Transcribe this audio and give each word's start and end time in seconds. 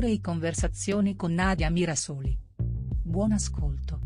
Letture 0.00 0.12
e 0.12 0.20
conversazioni 0.22 1.14
con 1.14 1.34
Nadia 1.34 1.68
Mirasoli. 1.68 2.34
Buon 3.02 3.32
ascolto. 3.32 3.98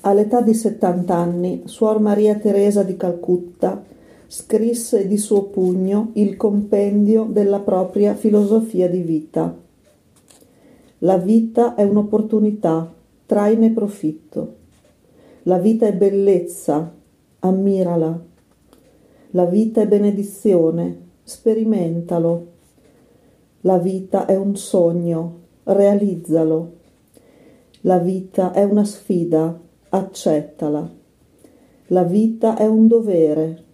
All'età 0.00 0.40
di 0.40 0.54
settant'anni, 0.54 1.64
Suor 1.66 2.00
Maria 2.00 2.36
Teresa 2.36 2.82
di 2.82 2.96
Calcutta 2.96 3.98
scrisse 4.32 5.08
di 5.08 5.18
suo 5.18 5.46
pugno 5.46 6.10
il 6.12 6.36
compendio 6.36 7.24
della 7.24 7.58
propria 7.58 8.14
filosofia 8.14 8.88
di 8.88 9.00
vita. 9.00 9.52
La 10.98 11.16
vita 11.16 11.74
è 11.74 11.82
un'opportunità, 11.82 12.94
traine 13.26 13.72
profitto. 13.72 14.54
La 15.42 15.58
vita 15.58 15.88
è 15.88 15.94
bellezza, 15.94 16.94
ammirala. 17.40 18.22
La 19.30 19.46
vita 19.46 19.80
è 19.80 19.88
benedizione, 19.88 21.08
sperimentalo. 21.24 22.46
La 23.62 23.78
vita 23.78 24.26
è 24.26 24.36
un 24.36 24.54
sogno, 24.54 25.38
realizzalo. 25.64 26.72
La 27.80 27.98
vita 27.98 28.52
è 28.52 28.62
una 28.62 28.84
sfida, 28.84 29.58
accettala. 29.88 30.88
La 31.88 32.04
vita 32.04 32.56
è 32.56 32.66
un 32.68 32.86
dovere, 32.86 33.64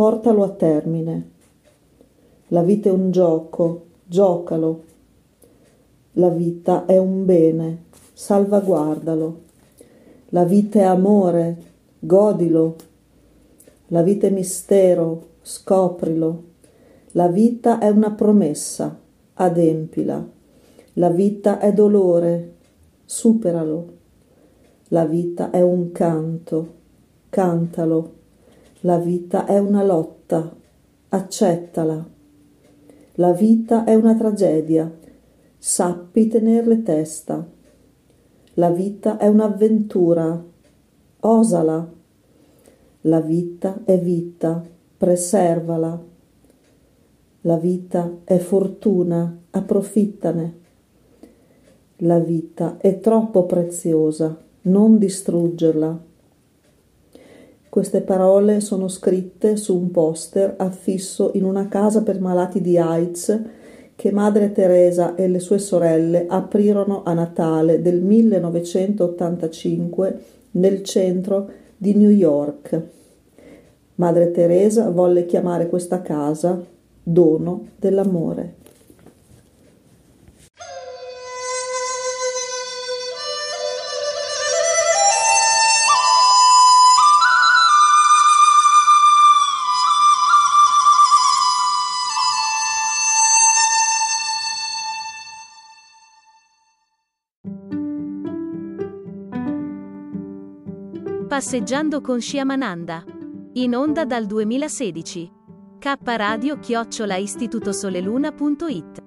portalo 0.00 0.44
a 0.44 0.48
termine. 0.48 1.30
La 2.48 2.62
vita 2.62 2.88
è 2.88 2.92
un 2.92 3.10
gioco, 3.10 3.88
giocalo. 4.06 4.84
La 6.12 6.30
vita 6.30 6.86
è 6.86 6.96
un 6.96 7.26
bene, 7.26 7.84
salvaguardalo. 8.14 9.40
La 10.30 10.44
vita 10.44 10.78
è 10.78 10.84
amore, 10.84 11.56
godilo. 11.98 12.76
La 13.88 14.00
vita 14.00 14.26
è 14.26 14.30
mistero, 14.30 15.32
scoprilo. 15.42 16.44
La 17.10 17.28
vita 17.28 17.78
è 17.78 17.90
una 17.90 18.12
promessa, 18.12 18.98
adempila. 19.34 20.26
La 20.94 21.10
vita 21.10 21.58
è 21.58 21.74
dolore, 21.74 22.54
superalo. 23.04 23.86
La 24.88 25.04
vita 25.04 25.50
è 25.50 25.60
un 25.60 25.92
canto, 25.92 26.68
cantalo. 27.28 28.19
La 28.82 28.96
vita 28.96 29.44
è 29.44 29.58
una 29.58 29.84
lotta, 29.84 30.56
accettala. 31.10 32.02
La 33.16 33.32
vita 33.32 33.84
è 33.84 33.94
una 33.94 34.14
tragedia, 34.14 34.90
sappi 35.58 36.28
tenerle 36.28 36.82
testa. 36.82 37.46
La 38.54 38.70
vita 38.70 39.18
è 39.18 39.26
un'avventura, 39.26 40.42
osala. 41.20 41.92
La 43.02 43.20
vita 43.20 43.82
è 43.84 43.98
vita, 43.98 44.64
preservala. 44.96 46.02
La 47.42 47.56
vita 47.58 48.20
è 48.24 48.38
fortuna, 48.38 49.42
approfittane. 49.50 50.58
La 51.96 52.18
vita 52.18 52.78
è 52.78 52.98
troppo 52.98 53.44
preziosa, 53.44 54.34
non 54.62 54.96
distruggerla. 54.96 56.08
Queste 57.70 58.00
parole 58.00 58.60
sono 58.60 58.88
scritte 58.88 59.56
su 59.56 59.76
un 59.76 59.92
poster 59.92 60.56
affisso 60.58 61.30
in 61.34 61.44
una 61.44 61.68
casa 61.68 62.02
per 62.02 62.20
malati 62.20 62.60
di 62.60 62.76
AIDS 62.76 63.40
che 63.94 64.10
Madre 64.10 64.50
Teresa 64.50 65.14
e 65.14 65.28
le 65.28 65.38
sue 65.38 65.60
sorelle 65.60 66.26
aprirono 66.28 67.04
a 67.04 67.12
Natale 67.12 67.80
del 67.80 68.00
1985 68.00 70.20
nel 70.52 70.82
centro 70.82 71.48
di 71.76 71.94
New 71.94 72.10
York. 72.10 72.82
Madre 73.94 74.32
Teresa 74.32 74.90
volle 74.90 75.24
chiamare 75.24 75.68
questa 75.68 76.02
casa 76.02 76.60
dono 77.00 77.68
dell'amore. 77.76 78.54
Passeggiando 101.40 102.02
con 102.02 102.20
Sciamananda. 102.20 103.02
In 103.54 103.74
onda 103.74 104.04
dal 104.04 104.26
2016. 104.26 105.32
K 105.78 105.96
Radio 106.04 106.58
chiocciola 106.58 107.16
istitutosoleluna.it 107.16 109.02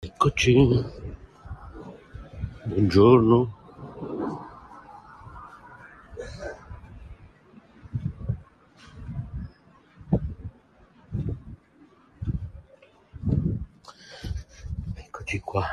Eccoci, 0.00 0.84
buongiorno. 2.64 3.60
Eccoci 15.32 15.40
qua. 15.40 15.66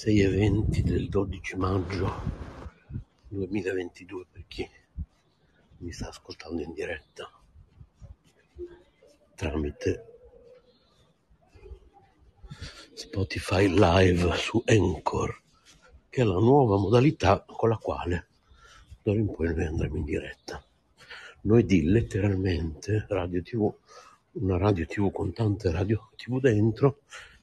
Sei 0.00 0.20
eventi 0.20 0.82
del 0.82 1.10
12 1.10 1.56
maggio 1.56 2.10
2022 3.28 4.24
per 4.32 4.44
chi 4.48 4.66
mi 5.76 5.92
sta 5.92 6.08
ascoltando 6.08 6.62
in 6.62 6.72
diretta 6.72 7.30
tramite 9.34 10.04
Spotify 12.94 13.68
Live 13.68 14.36
su 14.36 14.62
Anchor, 14.64 15.42
che 16.08 16.22
è 16.22 16.24
la 16.24 16.38
nuova 16.38 16.78
modalità 16.78 17.44
con 17.46 17.68
la 17.68 17.76
quale 17.76 18.28
d'ora 19.02 19.18
in 19.18 19.30
poi 19.30 19.54
noi 19.54 19.66
andremo 19.66 19.96
in 19.96 20.04
diretta. 20.04 20.64
Noi 21.42 21.66
di 21.66 21.82
letteralmente 21.82 23.04
radio 23.06 23.42
TV, 23.42 23.70
una 24.40 24.56
radio 24.56 24.86
TV 24.86 25.12
con 25.12 25.34
tante 25.34 25.70
radio 25.70 26.08
TV 26.16 26.40
dentro, 26.40 27.00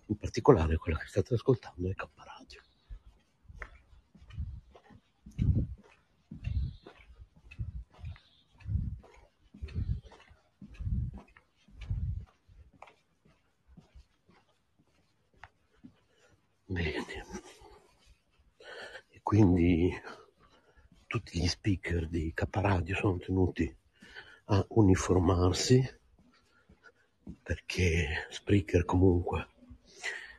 in 0.08 0.18
particolare 0.18 0.78
quella 0.78 0.98
che 0.98 1.08
state 1.08 1.34
ascoltando 1.34 1.90
è 1.90 1.94
K 1.94 2.08
Radio. 2.16 2.62
Bene. 16.70 17.26
E 19.10 19.20
quindi 19.24 19.90
tutti 21.08 21.40
gli 21.40 21.48
speaker 21.48 22.08
di 22.10 22.34
K 22.34 22.44
Radio 22.52 22.96
sono 22.96 23.18
tenuti 23.18 23.74
a 24.46 24.66
uniformarsi 24.70 25.82
perché 27.42 28.28
Spreaker 28.30 28.86
comunque 28.86 29.48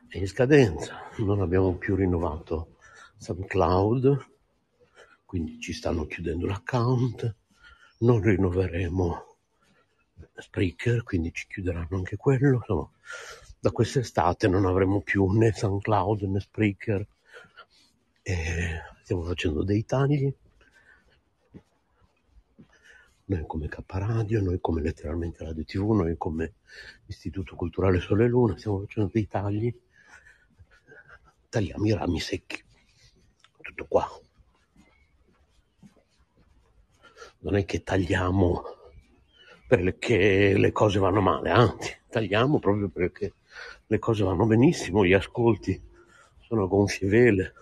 è 0.07 0.17
in 0.17 0.27
scadenza, 0.27 1.09
non 1.17 1.41
abbiamo 1.41 1.75
più 1.75 1.95
rinnovato 1.95 2.77
SoundCloud, 3.17 4.27
quindi 5.29 5.59
ci 5.59 5.73
stanno 5.73 6.07
chiudendo 6.07 6.47
l'account, 6.47 7.35
non 7.99 8.19
rinnoveremo 8.19 9.37
Spreaker, 10.33 11.03
quindi 11.03 11.31
ci 11.31 11.45
chiuderanno 11.47 11.97
anche 11.97 12.17
quello. 12.17 12.55
Insomma, 12.55 12.89
da 13.59 13.69
quest'estate 13.69 14.47
non 14.47 14.65
avremo 14.65 15.01
più 15.01 15.27
né 15.27 15.51
SoundCloud 15.51 16.23
né 16.23 16.39
Spreaker. 16.39 17.07
E 18.23 18.81
stiamo 19.03 19.21
facendo 19.21 19.63
dei 19.63 19.85
tagli. 19.85 20.33
Noi 23.25 23.43
come 23.45 23.67
K 23.67 23.83
Radio, 23.85 24.41
noi 24.41 24.59
come 24.59 24.81
letteralmente 24.81 25.43
Radio 25.43 25.63
TV, 25.63 25.91
noi 25.91 26.17
come 26.17 26.55
Istituto 27.05 27.55
Culturale 27.55 27.99
Sole 27.99 28.25
e 28.25 28.29
Luna, 28.29 28.57
stiamo 28.57 28.79
facendo 28.79 29.11
dei 29.13 29.27
tagli. 29.27 29.71
Tagliamo 31.49 31.85
i 31.85 31.93
rami 31.93 32.19
secchi. 32.19 32.63
Tutto 33.61 33.85
qua. 33.87 34.09
Non 37.41 37.55
è 37.55 37.65
che 37.65 37.83
tagliamo 37.83 38.63
perché 39.67 40.57
le 40.57 40.71
cose 40.71 40.99
vanno 40.99 41.21
male, 41.21 41.51
anzi, 41.51 41.95
tagliamo 42.09 42.59
proprio 42.59 42.89
perché 42.89 43.33
le 43.85 43.99
cose 43.99 44.23
vanno 44.23 44.45
benissimo, 44.45 45.05
gli 45.05 45.13
ascolti 45.13 45.79
sono 46.39 46.63
a 46.63 46.67
gonfie 46.67 47.07
vele, 47.07 47.53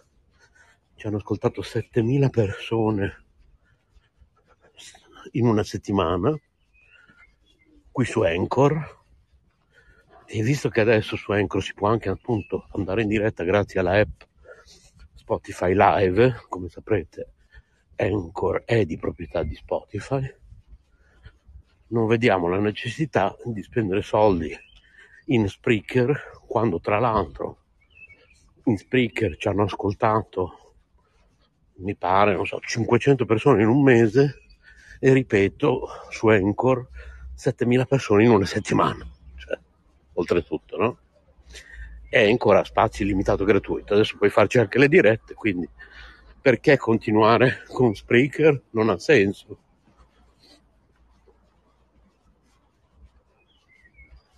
ci 0.96 1.06
hanno 1.06 1.18
ascoltato 1.18 1.62
7000 1.62 2.30
persone 2.30 3.26
in 5.32 5.46
una 5.46 5.64
settimana 5.64 6.34
qui 7.92 8.06
su 8.06 8.22
Anchor. 8.22 8.96
E 10.30 10.42
visto 10.42 10.70
che 10.70 10.82
adesso 10.82 11.16
su 11.16 11.32
Anchor 11.32 11.64
si 11.64 11.74
può 11.74 11.88
anche 11.88 12.10
appunto 12.10 12.68
andare 12.72 13.02
in 13.02 13.08
diretta 13.08 13.44
grazie 13.44 13.80
alla 13.80 14.00
app 14.00 14.22
Spotify 15.14 15.74
Live, 15.74 16.46
come 16.50 16.68
saprete 16.70 17.32
Anchor 17.98 18.64
è 18.66 18.86
di 18.86 18.98
proprietà 18.98 19.44
di 19.44 19.56
Spotify, 19.56 20.34
non 21.88 22.08
vediamo 22.08 22.48
la 22.48 22.60
necessità 22.60 23.36
di 23.44 23.62
spendere 23.64 24.02
soldi 24.02 24.56
in 25.26 25.48
Spreaker 25.48 26.42
quando 26.48 26.80
tra 26.80 27.00
l'altro 27.00 27.58
in 28.64 28.78
Spreaker 28.78 29.38
ci 29.38 29.48
hanno 29.48 29.64
ascoltato 29.64 30.74
mi 31.78 31.96
pare 31.96 32.34
non 32.34 32.46
so 32.46 32.60
500 32.60 33.26
persone 33.26 33.62
in 33.62 33.68
un 33.68 33.84
mese 33.84 34.42
e 35.00 35.14
ripeto 35.14 35.88
su 36.10 36.28
Anchor 36.28 36.88
7000 37.34 37.86
persone 37.86 38.24
in 38.24 38.32
una 38.32 38.46
settimana. 38.46 39.06
Cioè 39.36 39.58
oltretutto 40.14 40.78
no? 40.78 40.98
è 42.10 42.28
ancora 42.28 42.64
spazio 42.64 43.06
illimitato 43.06 43.44
gratuito. 43.44 43.94
Adesso 43.94 44.18
puoi 44.18 44.30
farci 44.30 44.58
anche 44.58 44.80
le 44.80 44.88
dirette 44.88 45.34
quindi 45.34 45.70
perché 46.48 46.78
continuare 46.78 47.66
con 47.68 47.94
Spreaker 47.94 48.62
non 48.70 48.88
ha 48.88 48.98
senso 48.98 49.60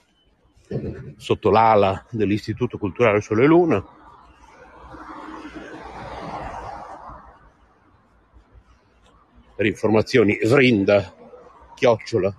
sotto 1.16 1.50
l'ala 1.50 2.06
dell'Istituto 2.10 2.78
Culturale 2.78 3.20
Sole 3.20 3.44
Luna, 3.44 4.00
per 9.62 9.66
informazioni 9.66 10.38
Vrinda, 10.42 11.14
chiocciola 11.74 12.34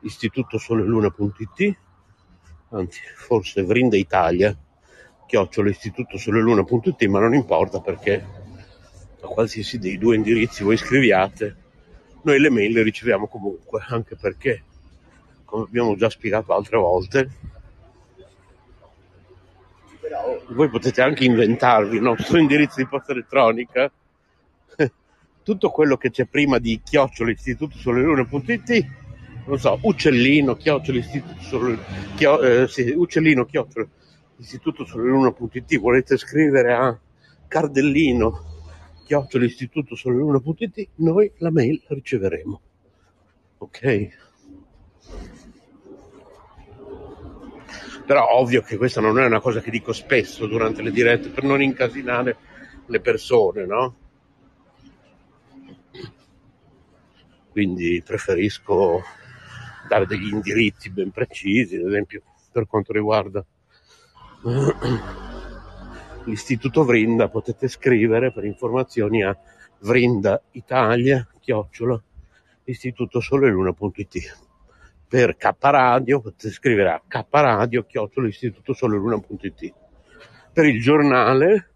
istitutosoleluna.it 0.00 1.76
anzi 2.70 3.00
forse 3.14 3.62
Vrinda 3.62 3.96
Italia 3.96 4.56
chiocciola 5.26 5.70
istitutosoleluna.it 5.70 7.04
ma 7.04 7.20
non 7.20 7.34
importa 7.34 7.80
perché 7.80 8.24
a 9.20 9.26
qualsiasi 9.28 9.78
dei 9.78 9.96
due 9.96 10.16
indirizzi 10.16 10.64
voi 10.64 10.76
scriviate 10.76 11.56
noi 12.22 12.40
le 12.40 12.50
mail 12.50 12.72
le 12.72 12.82
riceviamo 12.82 13.28
comunque 13.28 13.84
anche 13.88 14.16
perché 14.16 14.62
come 15.44 15.64
abbiamo 15.64 15.94
già 15.94 16.10
spiegato 16.10 16.52
altre 16.52 16.78
volte 16.78 17.30
voi 20.48 20.68
potete 20.68 21.00
anche 21.00 21.24
inventarvi 21.24 21.96
il 21.96 22.02
nostro 22.02 22.38
indirizzo 22.38 22.76
di 22.78 22.88
posta 22.88 23.12
elettronica 23.12 23.90
tutto 25.46 25.70
quello 25.70 25.96
che 25.96 26.10
c'è 26.10 26.24
prima 26.24 26.58
di 26.58 26.80
chiocciola 26.82 27.30
istitutosoleluna.it 27.30 28.86
non 29.46 29.60
so, 29.60 29.78
uccellino, 29.80 30.56
chiocciola, 30.56 30.98
istituto, 30.98 31.78
chio, 32.16 32.42
eh, 32.42 32.66
sì, 32.66 32.90
uccellino, 32.90 33.44
chiocciola, 33.44 33.86
istituto 34.38 34.84
sull'una.it, 34.84 35.78
volete 35.78 36.16
scrivere 36.16 36.72
a 36.72 36.98
cardellino, 37.46 38.42
chiocciola, 39.04 39.44
istituto 39.44 39.94
sull'una.it, 39.94 40.88
noi 40.96 41.30
la 41.36 41.52
mail 41.52 41.80
la 41.86 41.94
riceveremo. 41.94 42.60
Ok? 43.58 44.08
Però 48.04 48.28
ovvio 48.32 48.62
che 48.62 48.76
questa 48.76 49.00
non 49.00 49.20
è 49.20 49.24
una 49.24 49.40
cosa 49.40 49.60
che 49.60 49.70
dico 49.70 49.92
spesso 49.92 50.48
durante 50.48 50.82
le 50.82 50.90
dirette 50.90 51.28
per 51.28 51.44
non 51.44 51.62
incasinare 51.62 52.36
le 52.86 53.00
persone, 53.00 53.64
no? 53.64 54.05
Quindi 57.56 58.02
preferisco 58.04 59.00
dare 59.88 60.04
degli 60.04 60.28
indirizzi 60.28 60.90
ben 60.90 61.10
precisi, 61.10 61.76
ad 61.76 61.86
esempio 61.86 62.20
per 62.52 62.66
quanto 62.66 62.92
riguarda 62.92 63.42
l'istituto 66.26 66.84
Vrinda 66.84 67.30
potete 67.30 67.68
scrivere 67.68 68.30
per 68.30 68.44
informazioni 68.44 69.22
a 69.22 69.34
Vrinda 69.78 70.42
Italia 70.50 71.26
chiocciola 71.40 71.98
istitutosoleluna.it 72.64 74.38
per 75.08 75.38
K 75.38 75.50
Radio 75.58 76.20
potete 76.20 76.50
scrivere 76.50 76.90
a 76.90 77.02
K 77.08 77.24
Radio 77.30 77.86
chiocciola 77.86 78.28
istitutosoleluna.it 78.28 79.74
per 80.52 80.66
il 80.66 80.82
giornale 80.82 81.70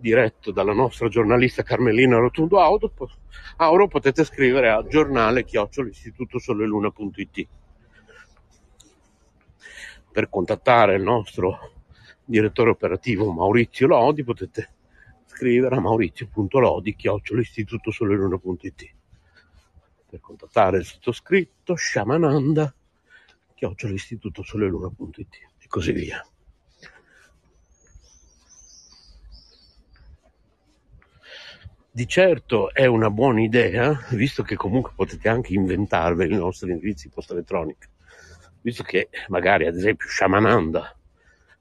diretto 0.00 0.50
dalla 0.50 0.72
nostra 0.72 1.08
giornalista 1.08 1.62
Carmelina 1.62 2.16
Rotundo 2.16 2.58
Auro, 2.58 3.86
potete 3.86 4.24
scrivere 4.24 4.70
a 4.70 4.84
giornale 4.86 5.44
chiocciolistitutosoleluna.it 5.44 7.46
per 10.10 10.28
contattare 10.28 10.96
il 10.96 11.02
nostro 11.02 11.74
direttore 12.24 12.70
operativo 12.70 13.30
Maurizio 13.32 13.86
Lodi 13.86 14.24
potete 14.24 14.72
scrivere 15.26 15.76
a 15.76 15.80
maurizio.lodi 15.80 16.96
chiocciolistitutosoleluna.it 16.96 18.94
per 20.08 20.20
contattare 20.20 20.78
il 20.78 20.84
sottoscritto 20.84 21.76
Shamananda 21.76 22.74
chiocciolistitutosoleluna.it 23.54 25.34
e 25.58 25.66
così 25.68 25.92
via 25.92 26.26
Di 31.92 32.06
certo 32.06 32.72
è 32.72 32.86
una 32.86 33.10
buona 33.10 33.42
idea, 33.42 33.98
visto 34.10 34.44
che 34.44 34.54
comunque 34.54 34.92
potete 34.94 35.28
anche 35.28 35.54
inventarvi 35.54 36.24
i 36.24 36.28
nostri 36.28 36.70
indirizzi 36.70 37.08
posta 37.08 37.32
elettronica, 37.32 37.88
visto 38.60 38.84
che 38.84 39.08
magari 39.26 39.66
ad 39.66 39.74
esempio 39.74 40.06
Shamananda, 40.08 40.96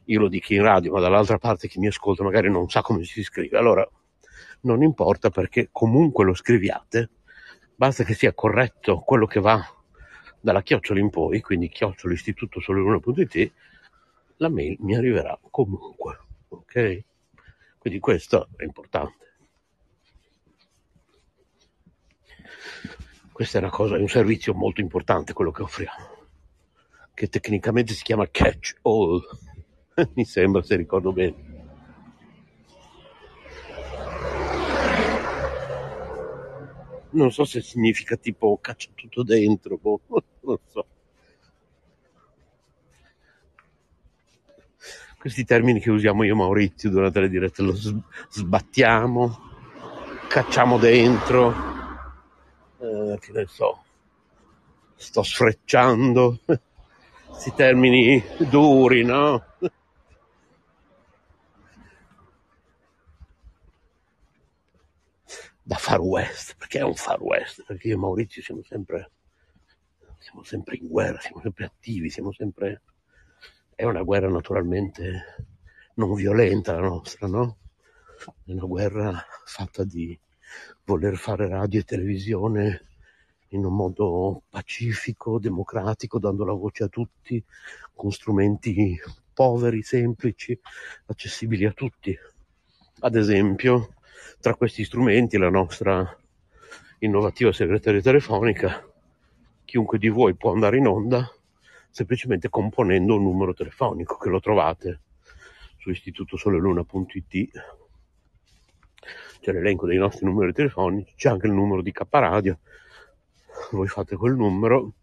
io 0.06 0.20
lo 0.20 0.28
dico 0.28 0.54
in 0.54 0.62
radio, 0.62 0.92
ma 0.92 1.00
dall'altra 1.00 1.40
parte 1.40 1.68
chi 1.68 1.80
mi 1.80 1.88
ascolta 1.88 2.22
magari 2.22 2.48
non 2.48 2.70
sa 2.70 2.82
come 2.82 3.06
si 3.06 3.24
scrive, 3.24 3.58
allora 3.58 3.90
non 4.62 4.84
importa 4.84 5.32
perché 5.32 5.70
comunque 5.72 6.26
lo 6.26 6.36
scriviate, 6.36 7.10
basta 7.76 8.04
che 8.04 8.14
sia 8.14 8.32
corretto 8.32 9.00
quello 9.00 9.26
che 9.26 9.40
va 9.40 9.60
dalla 10.40 10.62
chiocciola 10.62 11.00
in 11.00 11.10
poi, 11.10 11.42
quindi 11.42 11.70
chiocciola 11.70 12.14
istituto 12.14 12.60
soleluna.it, 12.60 13.52
la 14.38 14.50
mail 14.50 14.78
mi 14.82 14.96
arriverà 14.96 15.40
comunque, 15.50 16.20
ok? 16.50 17.04
Quindi 17.80 18.00
questo 18.00 18.50
è 18.56 18.64
importante. 18.64 19.29
Questa 23.40 23.66
è 23.66 23.70
cosa, 23.70 23.96
è 23.96 24.00
un 24.00 24.10
servizio 24.10 24.54
molto 24.54 24.82
importante 24.82 25.32
quello 25.32 25.52
che 25.52 25.62
offriamo, 25.62 26.28
che 27.14 27.30
tecnicamente 27.30 27.94
si 27.94 28.04
chiama 28.04 28.28
catch 28.30 28.80
all, 28.82 29.22
mi 30.16 30.26
sembra 30.26 30.62
se 30.62 30.76
ricordo 30.76 31.14
bene. 31.14 31.36
Non 37.12 37.32
so 37.32 37.46
se 37.46 37.62
significa 37.62 38.18
tipo 38.18 38.58
caccia 38.60 38.90
tutto 38.94 39.24
dentro, 39.24 39.78
boh, 39.78 40.02
non 40.42 40.58
so. 40.66 40.86
Questi 45.18 45.46
termini 45.46 45.80
che 45.80 45.92
usiamo 45.92 46.24
io 46.24 46.34
e 46.34 46.36
Maurizio 46.36 46.90
durante 46.90 47.22
le 47.22 47.30
dirette, 47.30 47.62
lo 47.62 47.74
sbattiamo, 47.74 49.40
cacciamo 50.28 50.78
dentro, 50.78 51.69
eh, 52.80 53.18
che 53.20 53.32
ne 53.32 53.46
so, 53.48 53.84
sto 54.96 55.24
sfrecciando, 55.24 56.40
questi 57.28 57.54
termini 57.54 58.24
duri, 58.50 59.04
no? 59.04 59.44
Da 65.70 65.76
far 65.76 66.00
west, 66.00 66.56
perché 66.58 66.80
è 66.80 66.84
un 66.84 66.96
far 66.96 67.22
west? 67.22 67.64
Perché 67.64 67.90
io 67.90 67.94
e 67.94 67.98
Maurizio 67.98 68.42
siamo 68.42 68.64
sempre, 68.64 69.12
siamo 70.18 70.42
sempre 70.44 70.78
in 70.78 70.88
guerra, 70.88 71.20
siamo 71.20 71.42
sempre 71.42 71.66
attivi, 71.66 72.10
siamo 72.10 72.32
sempre... 72.32 72.82
È 73.76 73.84
una 73.84 74.02
guerra 74.02 74.30
naturalmente 74.30 75.46
non 75.94 76.16
violenta 76.16 76.74
la 76.74 76.88
nostra, 76.88 77.28
no? 77.28 77.58
È 78.46 78.52
una 78.52 78.66
guerra 78.66 79.24
fatta 79.46 79.84
di 79.84 80.20
voler 80.84 81.18
fare 81.18 81.48
radio 81.48 81.80
e 81.80 81.84
televisione 81.84 82.86
in 83.50 83.66
un 83.66 83.76
modo 83.76 84.44
pacifico, 84.50 85.40
democratico, 85.40 86.20
dando 86.20 86.46
la 86.46 86.54
voce 86.54 86.84
a 86.84 86.88
tutti, 86.88 87.44
con 87.94 88.12
strumenti 88.12 89.00
poveri, 89.34 89.82
semplici, 89.82 90.60
accessibili 91.06 91.66
a 91.66 91.72
tutti. 91.72 92.18
Ad 93.00 93.16
esempio, 93.16 93.96
tra 94.40 94.56
questi 94.56 94.84
strumenti 94.84 95.38
la 95.38 95.50
nostra 95.50 96.18
innovativa 97.00 97.52
segreteria 97.52 98.02
telefonica, 98.02 98.86
chiunque 99.66 99.98
di 99.98 100.10
voi 100.10 100.36
può 100.36 100.52
andare 100.52 100.78
in 100.78 100.88
onda 100.88 101.32
semplicemente 101.90 102.50
componendo 102.50 103.16
un 103.16 103.24
numero 103.24 103.54
telefonico 103.54 104.18
che 104.18 104.30
lo 104.30 104.40
trovate 104.40 105.02
su 105.78 105.90
istitutosoleluna.it 105.90 107.52
c'è 109.40 109.52
l'elenco 109.52 109.86
dei 109.86 109.98
nostri 109.98 110.26
numeri 110.26 110.54
telefonici, 110.54 111.14
c'è 111.16 111.30
anche 111.30 111.48
il 111.48 111.54
numero 111.54 111.82
di 111.82 111.92
K 111.92 112.06
Radio. 112.10 112.60
Voi 113.72 113.88
fate 113.88 114.16
quel 114.16 114.36
numero, 114.36 114.94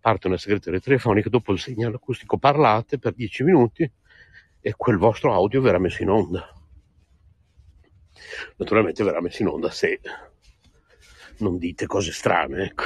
parte 0.00 0.26
una 0.26 0.36
segreteria 0.36 0.80
telefonica, 0.80 1.28
dopo 1.28 1.52
il 1.52 1.58
segnale 1.58 1.96
acustico 1.96 2.38
parlate 2.38 2.98
per 2.98 3.14
10 3.14 3.44
minuti 3.44 3.90
e 4.60 4.74
quel 4.76 4.96
vostro 4.96 5.32
audio 5.32 5.60
verrà 5.60 5.78
messo 5.78 6.02
in 6.02 6.10
onda. 6.10 6.46
Naturalmente 8.56 9.04
verrà 9.04 9.20
messo 9.20 9.42
in 9.42 9.48
onda 9.48 9.70
se 9.70 10.00
non 11.38 11.58
dite 11.58 11.86
cose 11.86 12.12
strane, 12.12 12.64
ecco. 12.64 12.84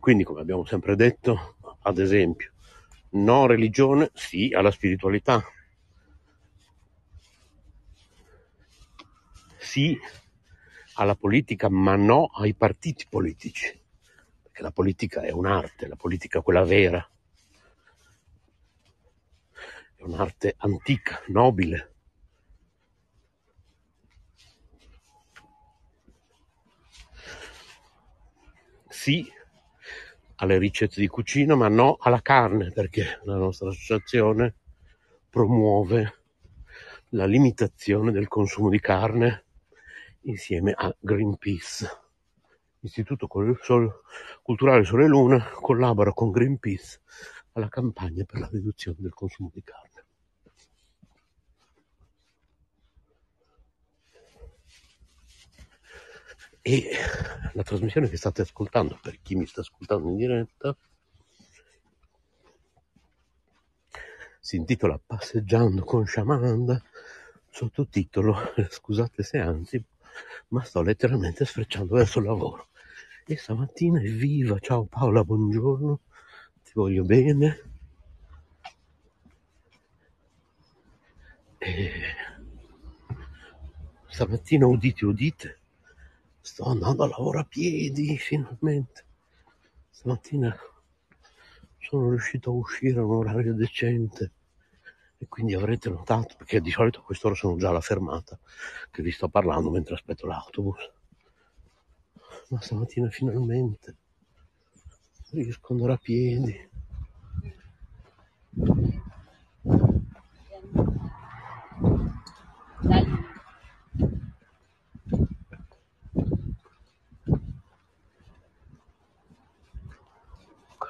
Quindi, 0.00 0.24
come 0.24 0.40
abbiamo 0.40 0.64
sempre 0.64 0.96
detto, 0.96 1.56
ad 1.82 1.98
esempio, 1.98 2.52
no 3.10 3.46
religione, 3.46 4.10
sì 4.12 4.52
alla 4.52 4.70
spiritualità, 4.70 5.42
sì 9.68 9.98
alla 10.94 11.14
politica, 11.14 11.68
ma 11.68 11.94
no 11.94 12.24
ai 12.24 12.54
partiti 12.54 13.06
politici, 13.06 13.78
perché 14.42 14.62
la 14.62 14.70
politica 14.72 15.20
è 15.20 15.30
un'arte, 15.30 15.86
la 15.86 15.94
politica 15.94 16.40
quella 16.40 16.64
vera, 16.64 17.06
è 19.94 20.02
un'arte 20.02 20.54
antica, 20.56 21.22
nobile. 21.26 21.92
Sì 28.88 29.30
alle 30.40 30.56
ricette 30.56 31.00
di 31.00 31.08
cucina, 31.08 31.56
ma 31.56 31.68
no 31.68 31.96
alla 32.00 32.22
carne, 32.22 32.70
perché 32.70 33.20
la 33.24 33.36
nostra 33.36 33.68
associazione 33.68 34.54
promuove 35.28 36.14
la 37.10 37.26
limitazione 37.26 38.12
del 38.12 38.28
consumo 38.28 38.68
di 38.68 38.80
carne 38.80 39.46
insieme 40.28 40.72
a 40.76 40.94
Greenpeace. 40.98 42.06
Istituto 42.80 43.26
Col- 43.26 43.58
Sol- 43.60 44.02
Culturale 44.42 44.84
Sole 44.84 45.04
e 45.04 45.08
Luna 45.08 45.50
collabora 45.50 46.12
con 46.12 46.30
Greenpeace 46.30 47.00
alla 47.52 47.68
campagna 47.68 48.24
per 48.24 48.40
la 48.40 48.48
riduzione 48.50 48.98
del 49.00 49.12
consumo 49.12 49.50
di 49.52 49.62
carne. 49.62 49.86
E 56.62 56.90
la 57.54 57.62
trasmissione 57.62 58.08
che 58.08 58.16
state 58.16 58.42
ascoltando, 58.42 58.98
per 59.02 59.20
chi 59.22 59.34
mi 59.34 59.46
sta 59.46 59.62
ascoltando 59.62 60.08
in 60.08 60.16
diretta, 60.16 60.76
si 64.38 64.56
intitola 64.56 65.00
Passeggiando 65.04 65.82
con 65.84 66.06
Shamananda, 66.06 66.80
sottotitolo, 67.50 68.36
scusate 68.68 69.22
se 69.22 69.38
anzi, 69.38 69.82
ma 70.48 70.62
sto 70.64 70.82
letteralmente 70.82 71.44
sfrecciando 71.44 71.94
verso 71.94 72.18
il 72.18 72.26
lavoro. 72.26 72.68
E 73.26 73.36
stamattina 73.36 74.00
è 74.00 74.08
viva, 74.10 74.58
ciao 74.58 74.84
Paola, 74.84 75.22
buongiorno, 75.22 76.00
ti 76.64 76.72
voglio 76.74 77.04
bene. 77.04 77.62
E 81.58 81.90
stamattina 84.06 84.66
udite, 84.66 85.04
udite, 85.04 85.58
sto 86.40 86.64
andando 86.64 87.04
a 87.04 87.08
lavoro 87.08 87.40
a 87.40 87.44
piedi 87.44 88.16
finalmente. 88.16 89.04
Stamattina 89.90 90.56
sono 91.78 92.10
riuscito 92.10 92.50
a 92.50 92.54
uscire 92.54 92.98
a 93.00 93.04
un 93.04 93.16
orario 93.16 93.54
decente 93.54 94.32
e 95.18 95.26
quindi 95.26 95.54
avrete 95.54 95.90
notato, 95.90 96.36
perché 96.36 96.60
di 96.60 96.70
solito 96.70 97.00
a 97.00 97.02
quest'ora 97.02 97.34
sono 97.34 97.56
già 97.56 97.70
alla 97.70 97.80
fermata, 97.80 98.38
che 98.90 99.02
vi 99.02 99.10
sto 99.10 99.28
parlando 99.28 99.68
mentre 99.70 99.94
aspetto 99.94 100.26
l'autobus. 100.26 100.90
Ma 102.50 102.60
stamattina 102.60 103.10
finalmente 103.10 103.96
riesco 105.30 105.66
ad 105.66 105.70
andare 105.72 105.92
a 105.92 105.98
piedi. 105.98 106.70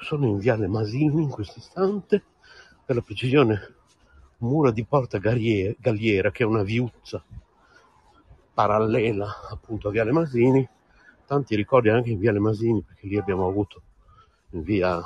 Sono 0.01 0.25
in 0.25 0.39
viale 0.39 0.65
Masini 0.65 1.21
in 1.21 1.29
questo 1.29 1.59
istante, 1.59 2.23
per 2.83 2.95
la 2.95 3.01
precisione 3.03 3.78
mura 4.39 4.71
di 4.71 4.85
Porta 4.85 5.17
Gallie- 5.17 5.75
Galliera, 5.79 6.31
che 6.31 6.43
è 6.43 6.45
una 6.45 6.63
viuzza 6.63 7.23
parallela 8.53 9.47
appunto 9.49 9.87
a 9.87 9.91
Viale 9.91 10.11
Masini. 10.11 10.67
Tanti 11.25 11.55
ricordi 11.55 11.89
anche 11.89 12.09
in 12.09 12.19
Viale 12.19 12.39
Masini, 12.39 12.81
perché 12.81 13.07
lì 13.07 13.17
abbiamo 13.17 13.47
avuto 13.47 13.81
in 14.51 14.63
via... 14.63 15.01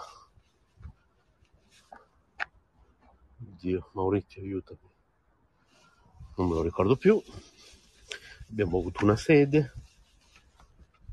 Dio, 3.37 3.89
Maurizio, 3.93 4.41
aiutami. 4.41 4.79
Non 6.35 6.47
me 6.47 6.55
lo 6.55 6.61
ricordo 6.61 6.95
più. 6.95 7.21
Abbiamo 8.49 8.77
avuto 8.79 9.03
una 9.03 9.15
sede. 9.15 9.73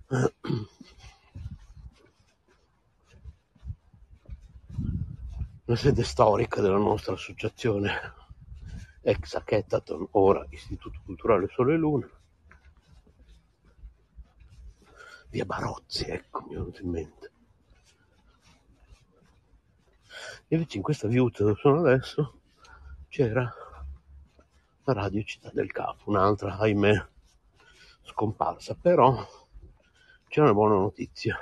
Una 5.70 5.78
sede 5.78 6.02
storica 6.02 6.60
della 6.60 6.78
nostra 6.78 7.12
associazione 7.12 7.92
ex 9.02 9.34
Hackathon, 9.36 10.08
ora 10.10 10.44
Istituto 10.50 10.98
Culturale 11.04 11.46
Sole 11.46 11.74
e 11.74 11.76
Luna. 11.76 12.10
Via 15.28 15.44
Barozzi, 15.44 16.06
ecco, 16.06 16.40
mi 16.40 16.54
è 16.54 16.56
venuto 16.56 16.82
in 16.82 16.90
mente. 16.90 17.30
E 20.48 20.56
invece 20.56 20.78
in 20.78 20.82
questa 20.82 21.06
viuzza 21.06 21.44
dove 21.44 21.60
sono 21.60 21.78
adesso 21.78 22.40
c'era 23.06 23.54
la 24.82 24.92
Radio 24.92 25.22
Città 25.22 25.50
del 25.52 25.70
Capo, 25.70 26.10
un'altra, 26.10 26.58
ahimè, 26.58 27.06
scomparsa. 28.02 28.74
Però 28.74 29.24
c'è 30.26 30.40
una 30.40 30.52
buona 30.52 30.74
notizia. 30.74 31.38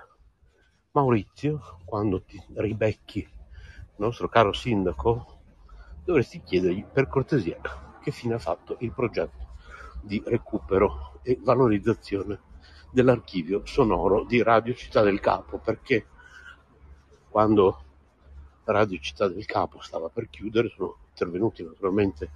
Maurizio, 0.91 1.81
quando 1.87 2.21
ti 2.21 2.39
ribecchi 2.57 3.37
nostro 3.99 4.29
caro 4.29 4.53
sindaco, 4.53 5.39
dovresti 6.05 6.43
chiedergli 6.43 6.85
per 6.85 7.09
cortesia 7.09 7.59
che 8.01 8.11
fine 8.11 8.35
ha 8.35 8.39
fatto 8.39 8.77
il 8.81 8.93
progetto 8.93 9.47
di 10.01 10.23
recupero 10.25 11.21
e 11.23 11.39
valorizzazione 11.43 12.41
dell'archivio 12.91 13.67
sonoro 13.67 14.25
di 14.25 14.43
Radio 14.43 14.75
Città 14.75 15.03
del 15.03 15.21
Capo, 15.21 15.59
perché 15.59 16.07
quando 17.29 17.85
Radio 18.65 18.99
Città 18.99 19.29
del 19.29 19.45
Capo 19.45 19.81
stava 19.81 20.09
per 20.09 20.29
chiudere 20.29 20.69
sono 20.71 20.97
intervenuti 21.11 21.63
naturalmente 21.63 22.31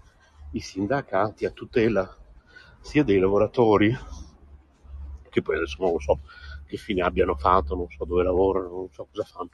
i 0.52 0.60
sindacati 0.60 1.46
a 1.46 1.50
tutela 1.50 2.14
sia 2.80 3.04
dei 3.04 3.18
lavoratori, 3.18 3.96
che 5.30 5.40
poi 5.40 5.56
adesso 5.56 5.76
non 5.78 5.92
lo 5.92 6.00
so 6.00 6.20
che 6.66 6.76
fine 6.76 7.02
abbiano 7.02 7.36
fatto, 7.36 7.74
non 7.74 7.86
so 7.88 8.04
dove 8.04 8.22
lavorano, 8.22 8.68
non 8.68 8.88
so 8.92 9.06
cosa 9.10 9.24
fanno, 9.24 9.50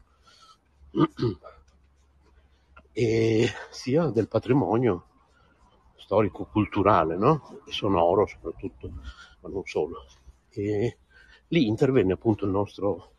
e 3.01 3.49
sia 3.71 4.07
del 4.07 4.27
patrimonio 4.27 5.05
storico-culturale, 5.95 7.17
no? 7.17 7.61
Sonoro 7.69 8.27
soprattutto, 8.27 8.91
ma 9.39 9.49
non 9.49 9.63
solo. 9.65 10.05
E 10.49 10.97
lì 11.47 11.69
intervenne 11.69 12.15
appunto 12.15 12.45
il 12.45 12.51
nostro, 12.51 13.13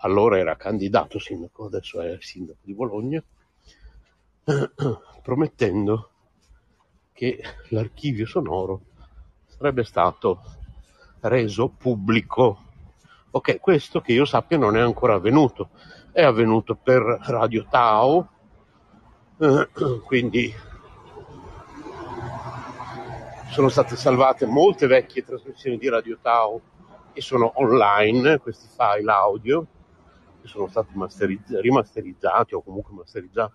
allora 0.00 0.36
era 0.36 0.56
candidato 0.56 1.18
sindaco, 1.18 1.64
adesso 1.64 2.02
è 2.02 2.18
sindaco 2.20 2.58
di 2.60 2.74
Bologna, 2.74 3.24
promettendo 5.22 6.10
che 7.14 7.42
l'archivio 7.70 8.26
sonoro 8.26 8.82
sarebbe 9.46 9.82
stato 9.82 10.42
reso 11.20 11.68
pubblico. 11.68 12.64
Ok, 13.30 13.60
questo 13.60 14.02
che 14.02 14.12
io 14.12 14.26
sappia 14.26 14.58
non 14.58 14.76
è 14.76 14.80
ancora 14.80 15.14
avvenuto, 15.14 15.70
è 16.12 16.22
avvenuto 16.22 16.74
per 16.74 17.00
Radio 17.00 17.64
Tao, 17.70 18.28
quindi 20.06 20.54
sono 23.50 23.68
state 23.68 23.96
salvate 23.96 24.46
molte 24.46 24.86
vecchie 24.86 25.24
trasmissioni 25.24 25.78
di 25.78 25.88
Radio 25.88 26.16
Tao 26.22 26.60
e 27.12 27.20
sono 27.20 27.52
online 27.56 28.38
questi 28.38 28.68
file 28.68 29.10
audio 29.10 29.66
che 30.40 30.46
sono 30.46 30.68
stati 30.68 30.94
masterizz- 30.94 31.58
rimasterizzati 31.58 32.54
o 32.54 32.62
comunque 32.62 32.94
masterizzati 32.94 33.54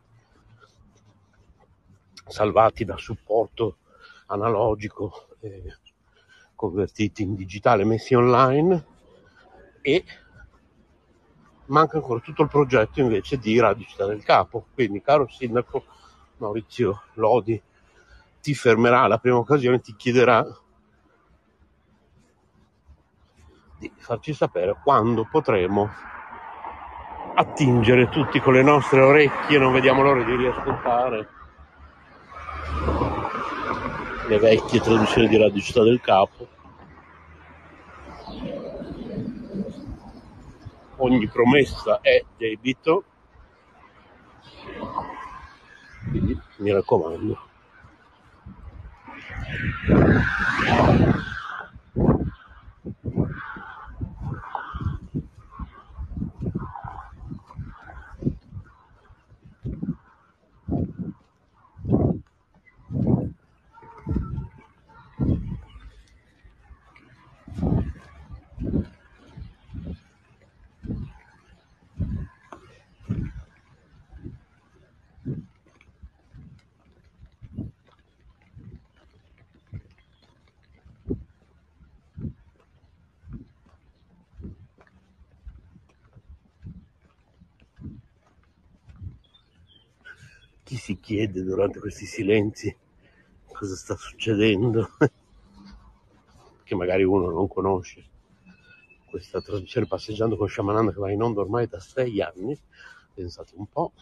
salvati 2.27 2.84
da 2.84 2.98
supporto 2.98 3.77
analogico 4.25 5.29
e 5.39 5.77
convertiti 6.53 7.24
in 7.24 7.36
digitale 7.36 7.86
messi 7.86 8.13
online 8.13 8.86
e 9.82 10.03
manca 11.67 11.97
ancora 11.97 12.19
tutto 12.19 12.43
il 12.43 12.50
progetto 12.50 13.00
invece 13.00 13.38
di 13.38 13.59
Radio 13.59 13.86
Città 13.86 14.05
del 14.05 14.24
Capo 14.24 14.67
quindi 14.74 15.01
caro 15.01 15.27
sindaco 15.29 15.86
Maurizio 16.38 17.03
Lodi 17.13 17.62
ti 18.41 18.53
fermerà 18.53 19.01
alla 19.01 19.17
prima 19.17 19.38
occasione 19.38 19.79
ti 19.79 19.95
chiederà 19.95 20.45
di 23.79 23.92
farci 23.96 24.33
sapere 24.33 24.75
quando 24.83 25.27
potremo 25.29 25.89
attingere 27.35 28.09
tutti 28.09 28.39
con 28.39 28.53
le 28.53 28.63
nostre 28.63 29.01
orecchie 29.01 29.59
non 29.59 29.74
vediamo 29.74 30.01
l'ora 30.01 30.24
di 30.24 30.35
riascoltare 30.35 31.29
le 34.27 34.39
vecchie 34.39 34.81
traduzioni 34.81 35.27
di 35.29 35.37
Radio 35.37 35.61
Città 35.61 35.83
del 35.83 36.01
Capo. 36.01 36.48
Ogni 40.98 41.27
promessa 41.27 42.00
è 42.01 42.24
debito, 42.38 43.03
quindi 46.10 46.40
mi 46.57 46.72
raccomando. 46.72 47.38
Chi 90.68 90.75
si 90.75 91.00
chiede 91.00 91.44
durante 91.44 91.80
questi 91.80 92.06
silenzi 92.06 92.75
cosa 93.46 93.74
sta 93.74 93.96
succedendo? 93.96 94.90
che 96.62 96.75
magari 96.75 97.06
uno 97.06 97.30
non 97.30 97.48
conosce 97.48 98.03
questa 99.10 99.40
trasmissione 99.40 99.88
passeggiando 99.88 100.36
con 100.36 100.50
Shamananda 100.50 100.92
che 100.92 101.00
va 101.00 101.10
in 101.10 101.22
onda 101.22 101.40
ormai 101.40 101.68
da 101.68 101.80
sei 101.80 102.22
anni, 102.22 102.60
pensate 103.14 103.53
un 103.56 103.66
po', 103.68 103.94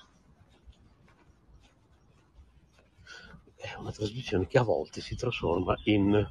è 3.58 3.76
una 3.78 3.92
trasmissione 3.92 4.48
che 4.48 4.58
a 4.58 4.64
volte 4.64 5.02
si 5.02 5.16
trasforma 5.16 5.76
in 5.84 6.28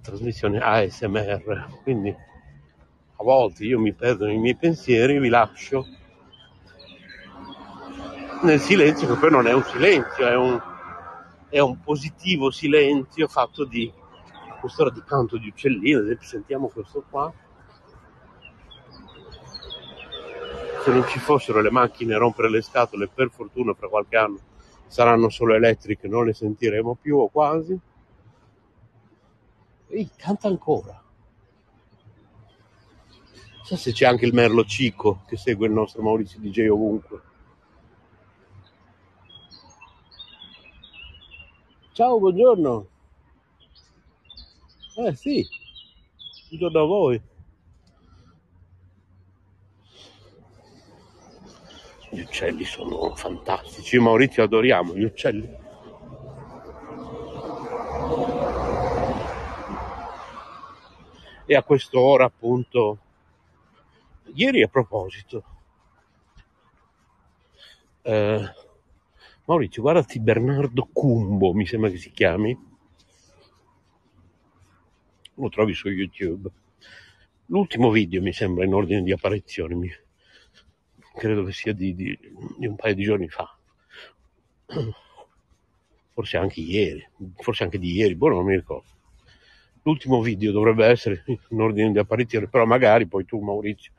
trasmissione 0.00 0.60
ASMR, 0.60 1.80
quindi 1.82 2.10
a 2.10 3.24
volte 3.24 3.64
io 3.64 3.80
mi 3.80 3.94
perdo 3.94 4.26
nei 4.26 4.38
miei 4.38 4.54
pensieri, 4.54 5.18
vi 5.18 5.28
lascio 5.28 5.98
nel 8.42 8.60
silenzio 8.60 9.06
che 9.06 9.18
poi 9.18 9.30
non 9.30 9.46
è 9.46 9.52
un 9.52 9.62
silenzio, 9.64 10.26
è 10.26 10.34
un, 10.34 10.60
è 11.48 11.58
un 11.58 11.80
positivo 11.80 12.50
silenzio 12.50 13.28
fatto 13.28 13.64
di 13.64 13.92
quest'ora 14.60 14.90
di 14.90 15.02
canto 15.04 15.36
di 15.36 15.48
uccellino, 15.48 15.98
ad 15.98 16.04
esempio 16.04 16.26
sentiamo 16.26 16.68
questo 16.68 17.04
qua. 17.08 17.32
Se 20.82 20.90
non 20.90 21.06
ci 21.08 21.18
fossero 21.18 21.60
le 21.60 21.70
macchine 21.70 22.14
a 22.14 22.18
rompere 22.18 22.48
le 22.48 22.62
scatole, 22.62 23.08
per 23.12 23.30
fortuna 23.30 23.74
fra 23.74 23.88
qualche 23.88 24.16
anno 24.16 24.38
saranno 24.86 25.28
solo 25.28 25.54
elettriche, 25.54 26.08
non 26.08 26.24
le 26.24 26.32
sentiremo 26.32 26.96
più 27.00 27.18
o 27.18 27.28
quasi. 27.28 27.78
Ehi, 29.88 30.10
canta 30.16 30.48
ancora. 30.48 31.02
Chissà 33.62 33.76
se 33.76 33.92
c'è 33.92 34.06
anche 34.06 34.24
il 34.24 34.32
Merlo 34.32 34.64
Cico 34.64 35.22
che 35.26 35.36
segue 35.36 35.66
il 35.66 35.72
nostro 35.72 36.02
Maurizio 36.02 36.40
DJ 36.40 36.68
ovunque. 36.68 37.28
Ciao, 42.00 42.18
buongiorno. 42.18 42.86
Eh 44.96 45.14
sì, 45.14 45.46
buongiorno 46.48 46.80
a 46.80 46.86
voi. 46.86 47.22
Gli 52.08 52.20
uccelli 52.20 52.64
sono 52.64 53.14
fantastici. 53.14 53.96
Io 53.96 54.00
Maurizio 54.00 54.42
adoriamo 54.42 54.94
gli 54.94 55.04
uccelli. 55.04 55.46
E 61.44 61.54
a 61.54 61.62
quest'ora 61.62 62.24
appunto, 62.24 62.98
ieri 64.32 64.62
a 64.62 64.68
proposito, 64.68 65.44
eh, 68.00 68.54
Maurizio, 69.50 69.82
guardati 69.82 70.20
Bernardo 70.20 70.88
Cumbo, 70.92 71.52
mi 71.52 71.66
sembra 71.66 71.90
che 71.90 71.96
si 71.96 72.12
chiami, 72.12 72.56
lo 75.34 75.48
trovi 75.48 75.74
su 75.74 75.88
YouTube. 75.88 76.48
L'ultimo 77.46 77.90
video 77.90 78.22
mi 78.22 78.32
sembra 78.32 78.64
in 78.64 78.72
ordine 78.72 79.02
di 79.02 79.10
apparizione, 79.10 79.74
mi- 79.74 79.90
credo 81.16 81.42
che 81.42 81.50
sia 81.50 81.72
di, 81.72 81.96
di- 81.96 82.16
di 82.58 82.66
un 82.68 82.76
paio 82.76 82.94
di 82.94 83.02
giorni 83.02 83.28
fa. 83.28 83.52
forse 86.12 86.36
anche 86.36 86.60
ieri, 86.60 87.04
forse 87.34 87.64
anche 87.64 87.78
di 87.80 87.90
ieri, 87.92 88.14
boh, 88.14 88.28
non 88.28 88.44
mi 88.44 88.54
ricordo. 88.54 88.88
L'ultimo 89.82 90.20
video 90.22 90.52
dovrebbe 90.52 90.86
essere 90.86 91.24
in 91.26 91.60
ordine 91.60 91.90
di 91.90 91.98
apparizione, 91.98 92.46
però 92.46 92.66
magari 92.66 93.08
poi 93.08 93.24
tu 93.24 93.40
Maurizio, 93.40 93.90